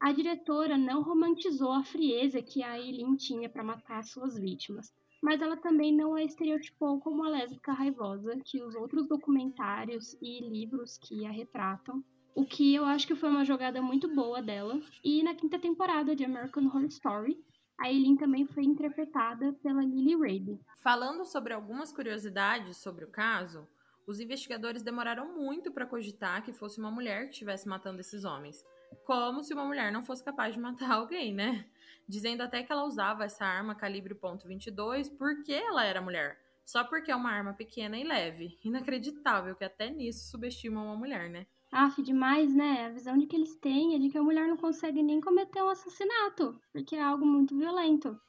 A 0.02 0.10
diretora 0.10 0.76
não 0.76 1.00
romantizou 1.00 1.70
a 1.70 1.84
frieza 1.84 2.42
que 2.42 2.60
a 2.60 2.76
Eileen 2.76 3.14
tinha 3.14 3.48
para 3.48 3.62
matar 3.62 4.02
suas 4.02 4.36
vítimas, 4.36 4.92
mas 5.22 5.40
ela 5.40 5.56
também 5.56 5.94
não 5.94 6.16
a 6.16 6.24
estereotipou 6.24 6.98
como 6.98 7.22
a 7.22 7.28
lésbica 7.28 7.70
raivosa 7.70 8.36
que 8.44 8.60
os 8.60 8.74
outros 8.74 9.06
documentários 9.06 10.14
e 10.20 10.40
livros 10.40 10.98
que 10.98 11.24
a 11.24 11.30
retratam, 11.30 12.02
o 12.34 12.44
que 12.44 12.74
eu 12.74 12.84
acho 12.84 13.06
que 13.06 13.14
foi 13.14 13.30
uma 13.30 13.44
jogada 13.44 13.80
muito 13.80 14.12
boa 14.12 14.42
dela. 14.42 14.80
E 15.04 15.22
na 15.22 15.36
quinta 15.36 15.56
temporada 15.56 16.16
de 16.16 16.24
American 16.24 16.64
Horror 16.64 16.86
Story, 16.86 17.38
a 17.78 17.88
Eileen 17.88 18.16
também 18.16 18.44
foi 18.44 18.64
interpretada 18.64 19.52
pela 19.62 19.84
Lily 19.84 20.16
Rabe. 20.16 20.60
Falando 20.82 21.24
sobre 21.24 21.52
algumas 21.52 21.92
curiosidades 21.92 22.78
sobre 22.78 23.04
o 23.04 23.08
caso, 23.08 23.68
os 24.04 24.18
investigadores 24.18 24.82
demoraram 24.82 25.32
muito 25.38 25.70
para 25.70 25.86
cogitar 25.86 26.42
que 26.42 26.52
fosse 26.52 26.80
uma 26.80 26.90
mulher 26.90 27.26
que 27.26 27.34
estivesse 27.34 27.68
matando 27.68 28.00
esses 28.00 28.24
homens 28.24 28.64
como 29.04 29.42
se 29.42 29.54
uma 29.54 29.64
mulher 29.64 29.92
não 29.92 30.02
fosse 30.02 30.22
capaz 30.22 30.54
de 30.54 30.60
matar 30.60 30.90
alguém, 30.92 31.34
né? 31.34 31.66
Dizendo 32.08 32.42
até 32.42 32.62
que 32.62 32.72
ela 32.72 32.84
usava 32.84 33.24
essa 33.24 33.44
arma 33.44 33.74
calibre 33.74 34.14
.22 34.14 35.10
porque 35.16 35.52
ela 35.52 35.84
era 35.84 36.00
mulher. 36.00 36.38
Só 36.64 36.84
porque 36.84 37.10
é 37.10 37.16
uma 37.16 37.30
arma 37.30 37.52
pequena 37.52 37.98
e 37.98 38.04
leve. 38.04 38.58
Inacreditável 38.64 39.54
que 39.56 39.64
até 39.64 39.90
nisso 39.90 40.30
subestimam 40.30 40.86
uma 40.86 40.96
mulher, 40.96 41.28
né? 41.28 41.46
Aff, 41.70 42.02
demais, 42.02 42.54
né? 42.54 42.86
A 42.86 42.90
visão 42.90 43.16
de 43.16 43.26
que 43.26 43.34
eles 43.34 43.56
têm 43.56 43.94
é 43.94 43.98
de 43.98 44.10
que 44.10 44.18
a 44.18 44.22
mulher 44.22 44.46
não 44.46 44.56
consegue 44.56 45.02
nem 45.02 45.20
cometer 45.20 45.62
um 45.62 45.70
assassinato, 45.70 46.60
porque 46.70 46.96
é 46.96 47.02
algo 47.02 47.24
muito 47.24 47.56
violento. 47.56 48.20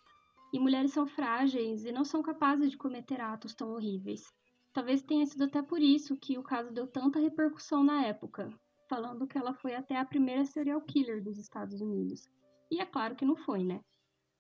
E 0.54 0.60
mulheres 0.60 0.94
são 0.94 1.06
frágeis 1.06 1.84
e 1.84 1.92
não 1.92 2.06
são 2.06 2.22
capazes 2.22 2.72
de 2.72 2.78
cometer 2.78 3.20
atos 3.20 3.54
tão 3.54 3.72
horríveis. 3.72 4.24
Talvez 4.72 5.04
tenha 5.04 5.26
sido 5.26 5.44
até 5.44 5.62
por 5.62 5.82
isso 5.82 6.16
que 6.16 6.38
o 6.38 6.44
caso 6.44 6.72
deu 6.72 6.88
tanta 6.88 7.20
repercussão 7.20 7.84
na 7.84 8.06
época, 8.06 8.50
falando 8.88 9.28
que 9.28 9.38
ela 9.38 9.54
foi 9.54 9.76
até 9.76 9.98
a 9.98 10.06
primeira 10.06 10.46
serial 10.46 10.82
killer 10.82 11.24
dos 11.24 11.38
Estados 11.38 11.82
Unidos. 11.82 12.30
E 12.70 12.80
é 12.80 12.86
claro 12.86 13.16
que 13.16 13.26
não 13.26 13.36
foi, 13.36 13.64
né? 13.64 13.82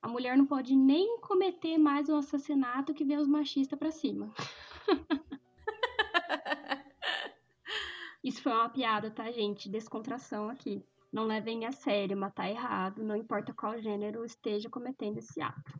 A 0.01 0.07
mulher 0.07 0.37
não 0.37 0.45
pode 0.45 0.75
nem 0.75 1.19
cometer 1.21 1.77
mais 1.77 2.09
um 2.09 2.17
assassinato 2.17 2.93
que 2.93 3.05
vem 3.05 3.17
os 3.17 3.27
machistas 3.27 3.79
pra 3.79 3.91
cima. 3.91 4.33
Isso 8.23 8.41
foi 8.41 8.51
uma 8.51 8.69
piada, 8.69 9.11
tá, 9.11 9.31
gente? 9.31 9.69
Descontração 9.69 10.49
aqui. 10.49 10.83
Não 11.11 11.25
levem 11.25 11.65
a 11.65 11.71
sério, 11.71 12.17
matar 12.17 12.49
errado, 12.49 13.03
não 13.03 13.15
importa 13.15 13.53
qual 13.53 13.79
gênero 13.79 14.25
esteja 14.25 14.69
cometendo 14.69 15.19
esse 15.19 15.41
ato. 15.41 15.79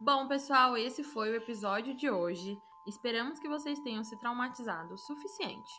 Bom, 0.00 0.26
pessoal, 0.28 0.76
esse 0.76 1.04
foi 1.04 1.30
o 1.30 1.36
episódio 1.36 1.94
de 1.94 2.08
hoje. 2.08 2.56
Esperamos 2.90 3.38
que 3.38 3.48
vocês 3.48 3.78
tenham 3.78 4.02
se 4.02 4.16
traumatizado 4.16 4.94
o 4.94 4.98
suficiente. 4.98 5.70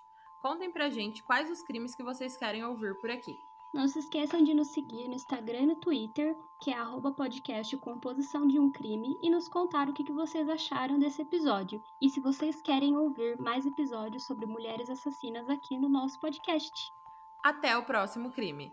Contem 0.42 0.72
pra 0.72 0.90
gente 0.90 1.22
quais 1.24 1.52
os 1.52 1.62
crimes 1.62 1.94
que 1.94 2.02
vocês 2.02 2.38
querem 2.38 2.64
ouvir 2.64 2.98
por 3.02 3.12
aqui. 3.12 3.38
Não 3.74 3.86
se 3.86 4.00
esqueçam 4.00 4.42
de 4.42 4.54
nos 4.54 4.70
seguir 4.70 5.10
no 5.10 5.16
Instagram 5.16 5.60
e 5.60 5.66
no 5.66 5.76
Twitter, 5.76 6.34
que 6.62 6.72
é 6.72 6.74
arroba 6.74 7.12
podcast 7.12 7.76
Composição 7.78 8.48
de 8.48 8.58
um 8.58 8.72
Crime, 8.72 9.18
e 9.22 9.30
nos 9.30 9.50
contar 9.50 9.90
o 9.90 9.94
que 9.94 10.10
vocês 10.12 10.48
acharam 10.48 10.98
desse 10.98 11.22
episódio. 11.22 11.84
E 12.02 12.10
se 12.10 12.22
vocês 12.22 12.62
querem 12.62 12.96
ouvir 12.96 13.38
mais 13.40 13.66
episódios 13.66 14.26
sobre 14.26 14.46
mulheres 14.46 14.90
assassinas 14.90 15.50
aqui 15.50 15.78
no 15.78 15.90
nosso 15.90 16.18
podcast. 16.22 16.72
Até 17.44 17.78
o 17.78 17.84
próximo 17.84 18.32
crime! 18.32 18.72